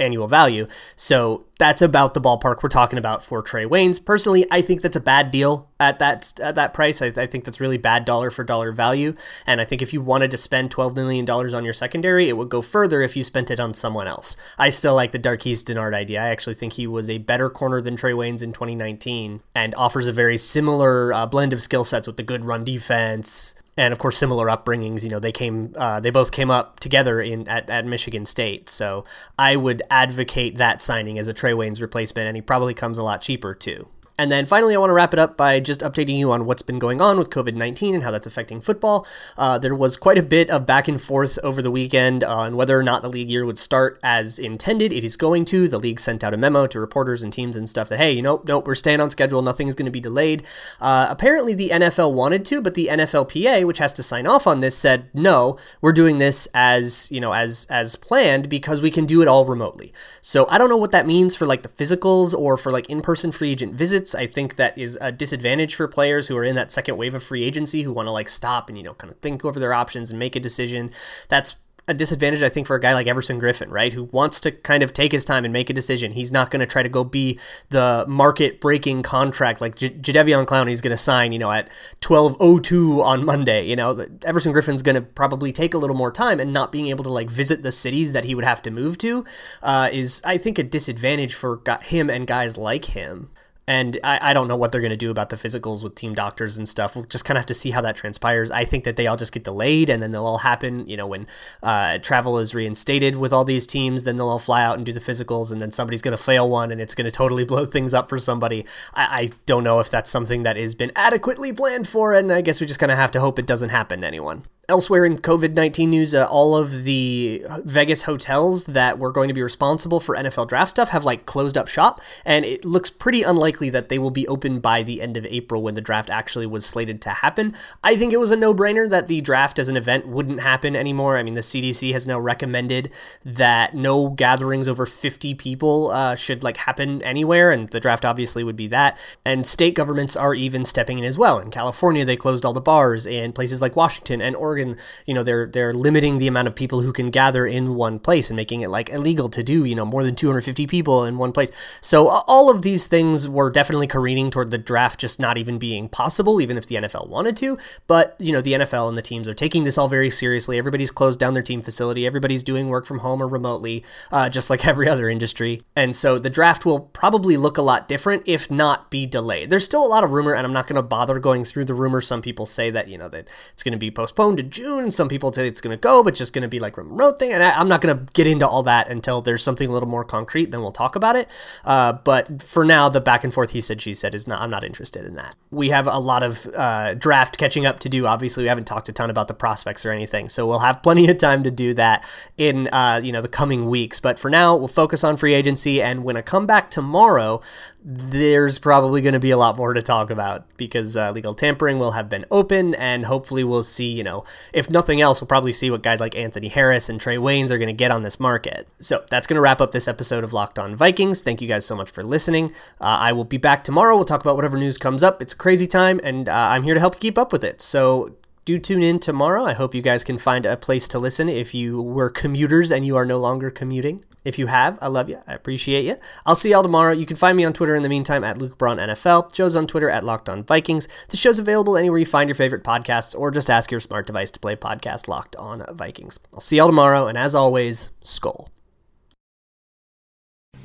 annual 0.00 0.28
value. 0.28 0.66
So 0.96 1.46
that's 1.58 1.82
about 1.82 2.14
the 2.14 2.20
ballpark 2.20 2.62
we're 2.62 2.68
talking 2.68 2.98
about 2.98 3.24
for 3.24 3.42
Trae 3.42 3.66
Waynes. 3.66 4.04
Personally, 4.04 4.46
I 4.50 4.62
think 4.62 4.82
that's 4.82 4.96
a 4.96 5.00
bad 5.00 5.30
deal 5.30 5.69
at 5.80 5.98
that 5.98 6.38
at 6.40 6.54
that 6.54 6.74
price. 6.74 7.00
I, 7.02 7.06
I, 7.06 7.26
think 7.26 7.44
that's 7.44 7.60
really 7.60 7.78
bad 7.78 8.04
dollar 8.04 8.30
for 8.30 8.44
dollar 8.44 8.70
value. 8.70 9.14
And 9.46 9.60
I 9.60 9.64
think 9.64 9.80
if 9.80 9.92
you 9.92 10.02
wanted 10.02 10.30
to 10.30 10.36
spend 10.36 10.70
twelve 10.70 10.94
million 10.94 11.24
dollars 11.24 11.54
on 11.54 11.64
your 11.64 11.72
secondary, 11.72 12.28
it 12.28 12.36
would 12.36 12.50
go 12.50 12.60
further 12.62 13.00
if 13.00 13.16
you 13.16 13.24
spent 13.24 13.50
it 13.50 13.58
on 13.58 13.72
someone 13.72 14.06
else. 14.06 14.36
I 14.58 14.68
still 14.68 14.94
like 14.94 15.10
the 15.10 15.18
Darqueze 15.18 15.64
Dennard 15.64 15.94
idea. 15.94 16.22
I 16.22 16.28
actually 16.28 16.54
think 16.54 16.74
he 16.74 16.86
was 16.86 17.08
a 17.08 17.18
better 17.18 17.48
corner 17.48 17.80
than 17.80 17.96
Trae 17.96 18.14
Waynes 18.14 18.42
in 18.42 18.52
2019 18.52 19.40
and 19.54 19.74
offers 19.74 20.06
a 20.06 20.12
very 20.12 20.36
similar 20.36 21.12
uh, 21.12 21.26
blend 21.26 21.52
of 21.54 21.62
skill 21.62 21.84
sets 21.84 22.06
with 22.06 22.18
the 22.18 22.22
good 22.22 22.44
run 22.44 22.62
defense 22.62 23.54
and 23.76 23.92
of 23.92 23.98
course 23.98 24.18
similar 24.18 24.48
upbringings. 24.48 25.02
You 25.02 25.08
know, 25.08 25.18
they 25.18 25.32
came, 25.32 25.72
uh, 25.76 26.00
they 26.00 26.10
both 26.10 26.30
came 26.30 26.50
up 26.50 26.80
together 26.80 27.22
in 27.22 27.48
at, 27.48 27.70
at 27.70 27.86
Michigan 27.86 28.26
State. 28.26 28.68
So 28.68 29.06
I 29.38 29.56
would 29.56 29.82
advocate 29.90 30.56
that 30.56 30.82
signing 30.82 31.18
as 31.18 31.28
a 31.28 31.34
Trae 31.34 31.56
Waynes 31.56 31.80
replacement, 31.80 32.28
and 32.28 32.36
he 32.36 32.42
probably 32.42 32.74
comes 32.74 32.98
a 32.98 33.02
lot 33.02 33.22
cheaper 33.22 33.54
too. 33.54 33.88
And 34.20 34.30
then 34.30 34.44
finally, 34.44 34.74
I 34.74 34.78
want 34.78 34.90
to 34.90 34.94
wrap 34.94 35.14
it 35.14 35.18
up 35.18 35.38
by 35.38 35.60
just 35.60 35.80
updating 35.80 36.18
you 36.18 36.30
on 36.30 36.44
what's 36.44 36.60
been 36.60 36.78
going 36.78 37.00
on 37.00 37.16
with 37.16 37.30
COVID 37.30 37.54
19 37.54 37.94
and 37.94 38.04
how 38.04 38.10
that's 38.10 38.26
affecting 38.26 38.60
football. 38.60 39.06
Uh, 39.38 39.56
there 39.56 39.74
was 39.74 39.96
quite 39.96 40.18
a 40.18 40.22
bit 40.22 40.50
of 40.50 40.66
back 40.66 40.88
and 40.88 41.00
forth 41.00 41.38
over 41.42 41.62
the 41.62 41.70
weekend 41.70 42.22
on 42.22 42.54
whether 42.54 42.78
or 42.78 42.82
not 42.82 43.00
the 43.00 43.08
league 43.08 43.30
year 43.30 43.46
would 43.46 43.58
start 43.58 43.98
as 44.02 44.38
intended. 44.38 44.92
It 44.92 45.04
is 45.04 45.16
going 45.16 45.46
to. 45.46 45.68
The 45.68 45.78
league 45.78 45.98
sent 45.98 46.22
out 46.22 46.34
a 46.34 46.36
memo 46.36 46.66
to 46.66 46.78
reporters 46.78 47.22
and 47.22 47.32
teams 47.32 47.56
and 47.56 47.66
stuff 47.66 47.88
that, 47.88 47.96
hey, 47.96 48.12
you 48.12 48.20
know, 48.20 48.42
nope, 48.46 48.66
we're 48.66 48.74
staying 48.74 49.00
on 49.00 49.08
schedule. 49.08 49.40
Nothing's 49.40 49.74
going 49.74 49.86
to 49.86 49.90
be 49.90 50.00
delayed. 50.00 50.42
Uh, 50.82 51.06
apparently, 51.08 51.54
the 51.54 51.70
NFL 51.70 52.12
wanted 52.12 52.44
to, 52.44 52.60
but 52.60 52.74
the 52.74 52.88
NFLPA, 52.88 53.66
which 53.66 53.78
has 53.78 53.94
to 53.94 54.02
sign 54.02 54.26
off 54.26 54.46
on 54.46 54.60
this, 54.60 54.76
said, 54.76 55.08
no, 55.14 55.56
we're 55.80 55.92
doing 55.92 56.18
this 56.18 56.46
as, 56.52 57.10
you 57.10 57.22
know, 57.22 57.32
as, 57.32 57.66
as 57.70 57.96
planned 57.96 58.50
because 58.50 58.82
we 58.82 58.90
can 58.90 59.06
do 59.06 59.22
it 59.22 59.28
all 59.28 59.46
remotely. 59.46 59.94
So 60.20 60.46
I 60.50 60.58
don't 60.58 60.68
know 60.68 60.76
what 60.76 60.92
that 60.92 61.06
means 61.06 61.34
for 61.34 61.46
like 61.46 61.62
the 61.62 61.70
physicals 61.70 62.38
or 62.38 62.58
for 62.58 62.70
like 62.70 62.90
in 62.90 63.00
person 63.00 63.32
free 63.32 63.52
agent 63.52 63.72
visits. 63.72 64.09
I 64.14 64.26
think 64.26 64.56
that 64.56 64.76
is 64.76 64.98
a 65.00 65.12
disadvantage 65.12 65.74
for 65.74 65.88
players 65.88 66.28
who 66.28 66.36
are 66.36 66.44
in 66.44 66.54
that 66.56 66.70
second 66.70 66.96
wave 66.96 67.14
of 67.14 67.22
free 67.22 67.44
agency 67.44 67.82
who 67.82 67.92
want 67.92 68.06
to 68.06 68.12
like 68.12 68.28
stop 68.28 68.68
and 68.68 68.76
you 68.76 68.84
know 68.84 68.94
kind 68.94 69.12
of 69.12 69.18
think 69.20 69.44
over 69.44 69.58
their 69.60 69.72
options 69.72 70.10
and 70.10 70.18
make 70.18 70.36
a 70.36 70.40
decision. 70.40 70.90
That's 71.28 71.56
a 71.90 71.94
disadvantage, 71.94 72.40
I 72.40 72.48
think, 72.48 72.68
for 72.68 72.76
a 72.76 72.80
guy 72.80 72.94
like 72.94 73.08
Everson 73.08 73.40
Griffen, 73.40 73.68
right? 73.68 73.92
Who 73.92 74.04
wants 74.04 74.40
to 74.42 74.52
kind 74.52 74.82
of 74.82 74.92
take 74.92 75.10
his 75.10 75.24
time 75.24 75.44
and 75.44 75.52
make 75.52 75.68
a 75.68 75.72
decision. 75.72 76.12
He's 76.12 76.30
not 76.30 76.50
going 76.50 76.60
to 76.60 76.66
try 76.66 76.82
to 76.82 76.88
go 76.88 77.02
be 77.02 77.38
the 77.70 78.04
market 78.08 78.60
breaking 78.60 79.02
contract 79.02 79.60
like 79.60 79.74
J- 79.74 79.90
Clowney 79.90 80.70
is 80.70 80.80
going 80.80 80.92
to 80.92 80.96
sign, 80.96 81.32
you 81.32 81.38
know, 81.38 81.50
at 81.50 81.68
12.02 82.00 83.04
on 83.04 83.24
Monday. 83.24 83.66
You 83.66 83.76
know, 83.76 84.06
Everson 84.22 84.52
Griffen's 84.52 84.82
going 84.82 84.94
to 84.94 85.02
probably 85.02 85.52
take 85.52 85.74
a 85.74 85.78
little 85.78 85.96
more 85.96 86.12
time 86.12 86.38
and 86.38 86.52
not 86.52 86.70
being 86.70 86.86
able 86.86 87.04
to 87.04 87.10
like 87.10 87.28
visit 87.28 87.62
the 87.62 87.72
cities 87.72 88.12
that 88.12 88.24
he 88.24 88.34
would 88.36 88.44
have 88.44 88.62
to 88.62 88.70
move 88.70 88.96
to 88.98 89.24
uh, 89.62 89.90
is, 89.92 90.22
I 90.24 90.38
think, 90.38 90.58
a 90.58 90.62
disadvantage 90.62 91.34
for 91.34 91.60
him 91.82 92.08
and 92.08 92.26
guys 92.26 92.56
like 92.56 92.86
him. 92.86 93.30
And 93.70 94.00
I, 94.02 94.30
I 94.30 94.32
don't 94.32 94.48
know 94.48 94.56
what 94.56 94.72
they're 94.72 94.80
going 94.80 94.90
to 94.90 94.96
do 94.96 95.12
about 95.12 95.30
the 95.30 95.36
physicals 95.36 95.84
with 95.84 95.94
team 95.94 96.12
doctors 96.12 96.56
and 96.56 96.68
stuff. 96.68 96.96
We'll 96.96 97.04
just 97.04 97.24
kind 97.24 97.38
of 97.38 97.42
have 97.42 97.46
to 97.46 97.54
see 97.54 97.70
how 97.70 97.80
that 97.82 97.94
transpires. 97.94 98.50
I 98.50 98.64
think 98.64 98.82
that 98.82 98.96
they 98.96 99.06
all 99.06 99.16
just 99.16 99.32
get 99.32 99.44
delayed 99.44 99.88
and 99.88 100.02
then 100.02 100.10
they'll 100.10 100.26
all 100.26 100.38
happen, 100.38 100.88
you 100.88 100.96
know, 100.96 101.06
when 101.06 101.28
uh, 101.62 101.98
travel 101.98 102.40
is 102.40 102.52
reinstated 102.52 103.14
with 103.14 103.32
all 103.32 103.44
these 103.44 103.68
teams, 103.68 104.02
then 104.02 104.16
they'll 104.16 104.28
all 104.28 104.40
fly 104.40 104.64
out 104.64 104.76
and 104.76 104.84
do 104.84 104.92
the 104.92 104.98
physicals 104.98 105.52
and 105.52 105.62
then 105.62 105.70
somebody's 105.70 106.02
going 106.02 106.16
to 106.16 106.20
fail 106.20 106.50
one 106.50 106.72
and 106.72 106.80
it's 106.80 106.96
going 106.96 107.04
to 107.04 107.12
totally 107.12 107.44
blow 107.50 107.64
things 107.64 107.94
up 107.94 108.08
for 108.08 108.18
somebody. 108.18 108.66
I, 108.92 109.04
I 109.04 109.28
don't 109.46 109.62
know 109.62 109.78
if 109.78 109.88
that's 109.88 110.10
something 110.10 110.42
that 110.42 110.56
has 110.56 110.74
been 110.74 110.90
adequately 110.96 111.52
planned 111.52 111.86
for, 111.86 112.12
and 112.12 112.32
I 112.32 112.40
guess 112.40 112.60
we 112.60 112.66
just 112.66 112.80
kind 112.80 112.90
of 112.90 112.98
have 112.98 113.12
to 113.12 113.20
hope 113.20 113.38
it 113.38 113.46
doesn't 113.46 113.68
happen 113.68 114.00
to 114.00 114.06
anyone. 114.08 114.42
Elsewhere 114.70 115.04
in 115.04 115.18
COVID 115.18 115.54
19 115.54 115.90
news, 115.90 116.14
uh, 116.14 116.26
all 116.26 116.54
of 116.54 116.84
the 116.84 117.44
Vegas 117.64 118.02
hotels 118.02 118.66
that 118.66 119.00
were 119.00 119.10
going 119.10 119.26
to 119.26 119.34
be 119.34 119.42
responsible 119.42 119.98
for 119.98 120.14
NFL 120.14 120.46
draft 120.46 120.70
stuff 120.70 120.90
have 120.90 121.04
like 121.04 121.26
closed 121.26 121.58
up 121.58 121.66
shop, 121.66 122.00
and 122.24 122.44
it 122.44 122.64
looks 122.64 122.88
pretty 122.88 123.24
unlikely 123.24 123.68
that 123.70 123.88
they 123.88 123.98
will 123.98 124.12
be 124.12 124.28
open 124.28 124.60
by 124.60 124.84
the 124.84 125.02
end 125.02 125.16
of 125.16 125.26
April 125.26 125.60
when 125.60 125.74
the 125.74 125.80
draft 125.80 126.08
actually 126.08 126.46
was 126.46 126.64
slated 126.64 127.00
to 127.02 127.10
happen. 127.10 127.52
I 127.82 127.96
think 127.96 128.12
it 128.12 128.18
was 128.18 128.30
a 128.30 128.36
no 128.36 128.54
brainer 128.54 128.88
that 128.88 129.08
the 129.08 129.20
draft 129.20 129.58
as 129.58 129.68
an 129.68 129.76
event 129.76 130.06
wouldn't 130.06 130.38
happen 130.38 130.76
anymore. 130.76 131.18
I 131.18 131.24
mean, 131.24 131.34
the 131.34 131.40
CDC 131.40 131.90
has 131.92 132.06
now 132.06 132.20
recommended 132.20 132.92
that 133.24 133.74
no 133.74 134.10
gatherings 134.10 134.68
over 134.68 134.86
50 134.86 135.34
people 135.34 135.90
uh, 135.90 136.14
should 136.14 136.44
like 136.44 136.58
happen 136.58 137.02
anywhere, 137.02 137.50
and 137.50 137.68
the 137.70 137.80
draft 137.80 138.04
obviously 138.04 138.44
would 138.44 138.54
be 138.54 138.68
that. 138.68 138.96
And 139.24 139.44
state 139.44 139.74
governments 139.74 140.16
are 140.16 140.32
even 140.32 140.64
stepping 140.64 141.00
in 141.00 141.04
as 141.04 141.18
well. 141.18 141.40
In 141.40 141.50
California, 141.50 142.04
they 142.04 142.16
closed 142.16 142.44
all 142.44 142.52
the 142.52 142.60
bars, 142.60 143.04
and 143.04 143.34
places 143.34 143.60
like 143.60 143.74
Washington 143.74 144.22
and 144.22 144.36
Oregon 144.36 144.59
Oregon, 144.60 144.76
you 145.06 145.14
know, 145.14 145.22
they're 145.22 145.46
they're 145.46 145.72
limiting 145.72 146.18
the 146.18 146.28
amount 146.28 146.48
of 146.48 146.54
people 146.54 146.82
who 146.82 146.92
can 146.92 147.10
gather 147.10 147.46
in 147.46 147.74
one 147.74 147.98
place 147.98 148.30
and 148.30 148.36
making 148.36 148.60
it 148.60 148.68
like 148.68 148.90
illegal 148.90 149.28
to 149.30 149.42
do, 149.42 149.64
you 149.64 149.74
know, 149.74 149.84
more 149.84 150.04
than 150.04 150.14
250 150.14 150.66
people 150.66 151.04
in 151.04 151.18
one 151.18 151.32
place. 151.32 151.50
So 151.80 152.08
all 152.08 152.50
of 152.50 152.62
these 152.62 152.88
things 152.88 153.28
were 153.28 153.50
definitely 153.50 153.86
careening 153.86 154.30
toward 154.30 154.50
the 154.50 154.58
draft 154.58 155.00
just 155.00 155.18
not 155.18 155.38
even 155.38 155.58
being 155.58 155.88
possible, 155.88 156.40
even 156.40 156.56
if 156.56 156.66
the 156.66 156.76
NFL 156.76 157.08
wanted 157.08 157.36
to. 157.38 157.58
But 157.86 158.16
you 158.18 158.32
know, 158.32 158.40
the 158.40 158.52
NFL 158.52 158.88
and 158.88 158.96
the 158.96 159.02
teams 159.02 159.28
are 159.28 159.34
taking 159.34 159.64
this 159.64 159.78
all 159.78 159.88
very 159.88 160.10
seriously. 160.10 160.58
Everybody's 160.58 160.90
closed 160.90 161.18
down 161.18 161.34
their 161.34 161.42
team 161.42 161.62
facility. 161.62 162.06
Everybody's 162.06 162.42
doing 162.42 162.68
work 162.68 162.86
from 162.86 162.98
home 162.98 163.22
or 163.22 163.28
remotely, 163.28 163.84
uh, 164.12 164.28
just 164.28 164.50
like 164.50 164.66
every 164.66 164.88
other 164.88 165.08
industry. 165.08 165.62
And 165.74 165.96
so 165.96 166.18
the 166.18 166.30
draft 166.30 166.66
will 166.66 166.80
probably 166.80 167.36
look 167.36 167.58
a 167.58 167.62
lot 167.62 167.88
different, 167.88 168.22
if 168.26 168.50
not 168.50 168.90
be 168.90 169.06
delayed. 169.06 169.50
There's 169.50 169.64
still 169.64 169.84
a 169.84 169.88
lot 169.88 170.04
of 170.04 170.10
rumor, 170.10 170.34
and 170.34 170.46
I'm 170.46 170.52
not 170.52 170.66
going 170.66 170.76
to 170.76 170.82
bother 170.82 171.18
going 171.18 171.44
through 171.44 171.64
the 171.64 171.74
rumor. 171.74 172.00
Some 172.00 172.22
people 172.22 172.46
say 172.46 172.70
that 172.70 172.88
you 172.88 172.98
know 172.98 173.08
that 173.08 173.28
it's 173.52 173.62
going 173.62 173.72
to 173.72 173.78
be 173.78 173.90
postponed 173.90 174.39
to 174.40 174.48
June. 174.48 174.90
Some 174.90 175.08
people 175.08 175.32
say 175.32 175.46
it's 175.46 175.60
going 175.60 175.76
to 175.76 175.80
go, 175.80 176.02
but 176.02 176.14
just 176.14 176.32
going 176.32 176.42
to 176.42 176.48
be 176.48 176.58
like 176.58 176.76
remote 176.76 177.18
thing. 177.18 177.32
And 177.32 177.42
I, 177.42 177.60
am 177.60 177.68
not 177.68 177.80
going 177.80 177.96
to 177.96 178.12
get 178.12 178.26
into 178.26 178.46
all 178.46 178.62
that 178.64 178.88
until 178.88 179.20
there's 179.20 179.42
something 179.42 179.68
a 179.68 179.72
little 179.72 179.88
more 179.88 180.04
concrete. 180.04 180.50
Then 180.50 180.60
we'll 180.60 180.72
talk 180.72 180.96
about 180.96 181.16
it. 181.16 181.28
Uh, 181.64 181.92
but 181.92 182.42
for 182.42 182.64
now, 182.64 182.88
the 182.88 183.00
back 183.00 183.24
and 183.24 183.32
forth 183.32 183.50
he 183.50 183.60
said, 183.60 183.80
she 183.80 183.92
said 183.92 184.14
is 184.14 184.26
not. 184.26 184.40
I'm 184.40 184.50
not 184.50 184.64
interested 184.64 185.04
in 185.04 185.14
that. 185.14 185.34
We 185.50 185.70
have 185.70 185.86
a 185.86 185.98
lot 185.98 186.22
of 186.22 186.46
uh, 186.54 186.94
draft 186.94 187.36
catching 187.36 187.66
up 187.66 187.78
to 187.80 187.88
do. 187.88 188.06
Obviously, 188.06 188.44
we 188.44 188.48
haven't 188.48 188.66
talked 188.66 188.88
a 188.88 188.92
ton 188.92 189.10
about 189.10 189.28
the 189.28 189.34
prospects 189.34 189.84
or 189.84 189.90
anything, 189.90 190.28
so 190.28 190.46
we'll 190.46 190.60
have 190.60 190.82
plenty 190.82 191.08
of 191.10 191.18
time 191.18 191.42
to 191.44 191.50
do 191.50 191.74
that 191.74 192.06
in 192.36 192.68
uh, 192.68 193.00
you 193.02 193.12
know 193.12 193.20
the 193.20 193.28
coming 193.28 193.68
weeks. 193.68 194.00
But 194.00 194.18
for 194.18 194.30
now, 194.30 194.56
we'll 194.56 194.68
focus 194.68 195.04
on 195.04 195.16
free 195.16 195.34
agency. 195.34 195.82
And 195.82 196.04
when 196.04 196.16
I 196.16 196.22
come 196.22 196.46
back 196.46 196.70
tomorrow, 196.70 197.40
there's 197.82 198.58
probably 198.58 199.00
going 199.00 199.14
to 199.14 199.20
be 199.20 199.30
a 199.30 199.38
lot 199.38 199.56
more 199.56 199.72
to 199.72 199.80
talk 199.80 200.10
about 200.10 200.44
because 200.56 200.96
uh, 200.96 201.10
legal 201.12 201.32
tampering 201.32 201.78
will 201.78 201.92
have 201.92 202.08
been 202.08 202.26
open, 202.30 202.74
and 202.74 203.06
hopefully 203.06 203.42
we'll 203.42 203.62
see. 203.62 203.90
You 203.90 204.04
know, 204.04 204.24
if 204.52 204.68
nothing 204.68 205.00
else, 205.00 205.20
we'll 205.20 205.28
probably 205.28 205.52
see 205.52 205.70
what 205.70 205.82
guys 205.82 206.00
like 206.00 206.14
Anthony 206.14 206.48
Harris 206.48 206.88
and 206.88 207.00
Trae 207.00 207.18
Waynes 207.18 207.50
are 207.50 207.58
going 207.58 207.68
to 207.68 207.72
get 207.72 207.90
on 207.90 208.02
this 208.02 208.20
market. 208.20 208.68
So 208.80 209.04
that's 209.08 209.26
going 209.26 209.36
to 209.36 209.40
wrap 209.40 209.60
up 209.60 209.72
this 209.72 209.88
episode 209.88 210.24
of 210.24 210.32
Locked 210.32 210.58
On 210.58 210.76
Vikings. 210.76 211.22
Thank 211.22 211.40
you 211.40 211.48
guys 211.48 211.64
so 211.64 211.74
much 211.74 211.90
for 211.90 212.02
listening. 212.02 212.50
Uh, 212.80 212.98
I 213.00 213.12
will 213.12 213.24
be 213.24 213.38
back 213.38 213.64
tomorrow. 213.64 213.96
We'll 213.96 214.04
talk 214.04 214.20
about 214.20 214.36
whatever 214.36 214.58
news 214.58 214.76
comes 214.76 215.02
up. 215.02 215.22
It's 215.22 215.34
crazy 215.34 215.66
time, 215.66 216.00
and 216.04 216.28
uh, 216.28 216.34
I'm 216.34 216.62
here 216.64 216.74
to 216.74 216.80
help 216.80 216.94
you 216.94 217.00
keep 217.00 217.16
up 217.16 217.32
with 217.32 217.44
it. 217.44 217.60
So 217.62 218.14
do 218.50 218.58
tune 218.58 218.82
in 218.82 218.98
tomorrow. 218.98 219.44
I 219.44 219.52
hope 219.52 219.76
you 219.76 219.82
guys 219.82 220.02
can 220.02 220.18
find 220.18 220.44
a 220.44 220.56
place 220.56 220.88
to 220.88 220.98
listen 220.98 221.28
if 221.28 221.54
you 221.54 221.80
were 221.80 222.10
commuters 222.10 222.72
and 222.72 222.84
you 222.84 222.96
are 222.96 223.06
no 223.06 223.16
longer 223.16 223.48
commuting. 223.48 224.00
If 224.24 224.40
you 224.40 224.48
have, 224.48 224.76
I 224.82 224.88
love 224.88 225.08
you. 225.08 225.20
I 225.26 225.34
appreciate 225.34 225.84
you. 225.84 225.96
I'll 226.26 226.34
see 226.34 226.50
y'all 226.50 226.64
tomorrow. 226.64 226.92
You 226.92 227.06
can 227.06 227.16
find 227.16 227.36
me 227.36 227.44
on 227.44 227.52
Twitter 227.52 227.76
in 227.76 227.82
the 227.82 227.88
meantime 227.88 228.24
at 228.24 228.38
Luke 228.38 228.58
Braun 228.58 228.78
NFL. 228.78 229.32
Joe's 229.32 229.54
on 229.54 229.68
Twitter 229.68 229.88
at 229.88 230.02
Locked 230.02 230.28
On 230.28 230.42
Vikings. 230.42 230.88
The 231.10 231.16
show's 231.16 231.38
available 231.38 231.76
anywhere 231.76 232.00
you 232.00 232.06
find 232.06 232.28
your 232.28 232.34
favorite 232.34 232.64
podcasts, 232.64 233.16
or 233.16 233.30
just 233.30 233.48
ask 233.48 233.70
your 233.70 233.80
smart 233.80 234.06
device 234.06 234.32
to 234.32 234.40
play 234.40 234.56
podcast 234.56 235.06
Locked 235.06 235.36
On 235.36 235.64
Vikings. 235.72 236.18
I'll 236.34 236.40
see 236.40 236.56
y'all 236.56 236.66
tomorrow, 236.66 237.06
and 237.06 237.16
as 237.16 237.34
always, 237.34 237.92
Skull. 238.02 238.50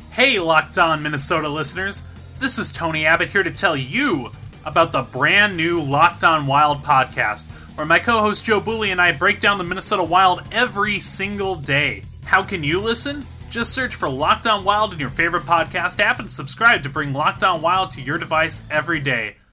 Hey, 0.09 0.39
Locked 0.39 0.79
On 0.79 1.03
Minnesota 1.03 1.49
listeners. 1.49 2.01
This 2.39 2.57
is 2.57 2.71
Tony 2.71 3.05
Abbott 3.05 3.29
here 3.29 3.43
to 3.43 3.51
tell 3.51 3.77
you 3.77 4.31
about 4.65 4.91
the 4.91 5.03
brand 5.03 5.55
new 5.55 5.79
Locked 5.79 6.23
On 6.23 6.47
Wild 6.47 6.83
podcast, 6.83 7.45
where 7.75 7.85
my 7.85 7.99
co 7.99 8.21
host 8.21 8.45
Joe 8.45 8.61
Booley 8.61 8.91
and 8.91 9.01
I 9.01 9.11
break 9.11 9.39
down 9.39 9.57
the 9.57 9.63
Minnesota 9.63 10.03
Wild 10.03 10.41
every 10.51 10.99
single 10.99 11.55
day. 11.55 12.03
How 12.23 12.41
can 12.41 12.63
you 12.63 12.79
listen? 12.79 13.25
Just 13.49 13.73
search 13.73 13.95
for 13.95 14.09
Locked 14.09 14.47
On 14.47 14.63
Wild 14.63 14.93
in 14.93 14.99
your 14.99 15.09
favorite 15.09 15.45
podcast 15.45 15.99
app 15.99 16.19
and 16.19 16.29
subscribe 16.29 16.83
to 16.83 16.89
bring 16.89 17.13
Locked 17.13 17.43
On 17.43 17.61
Wild 17.61 17.91
to 17.91 18.01
your 18.01 18.17
device 18.17 18.63
every 18.69 18.99
day. 18.99 19.35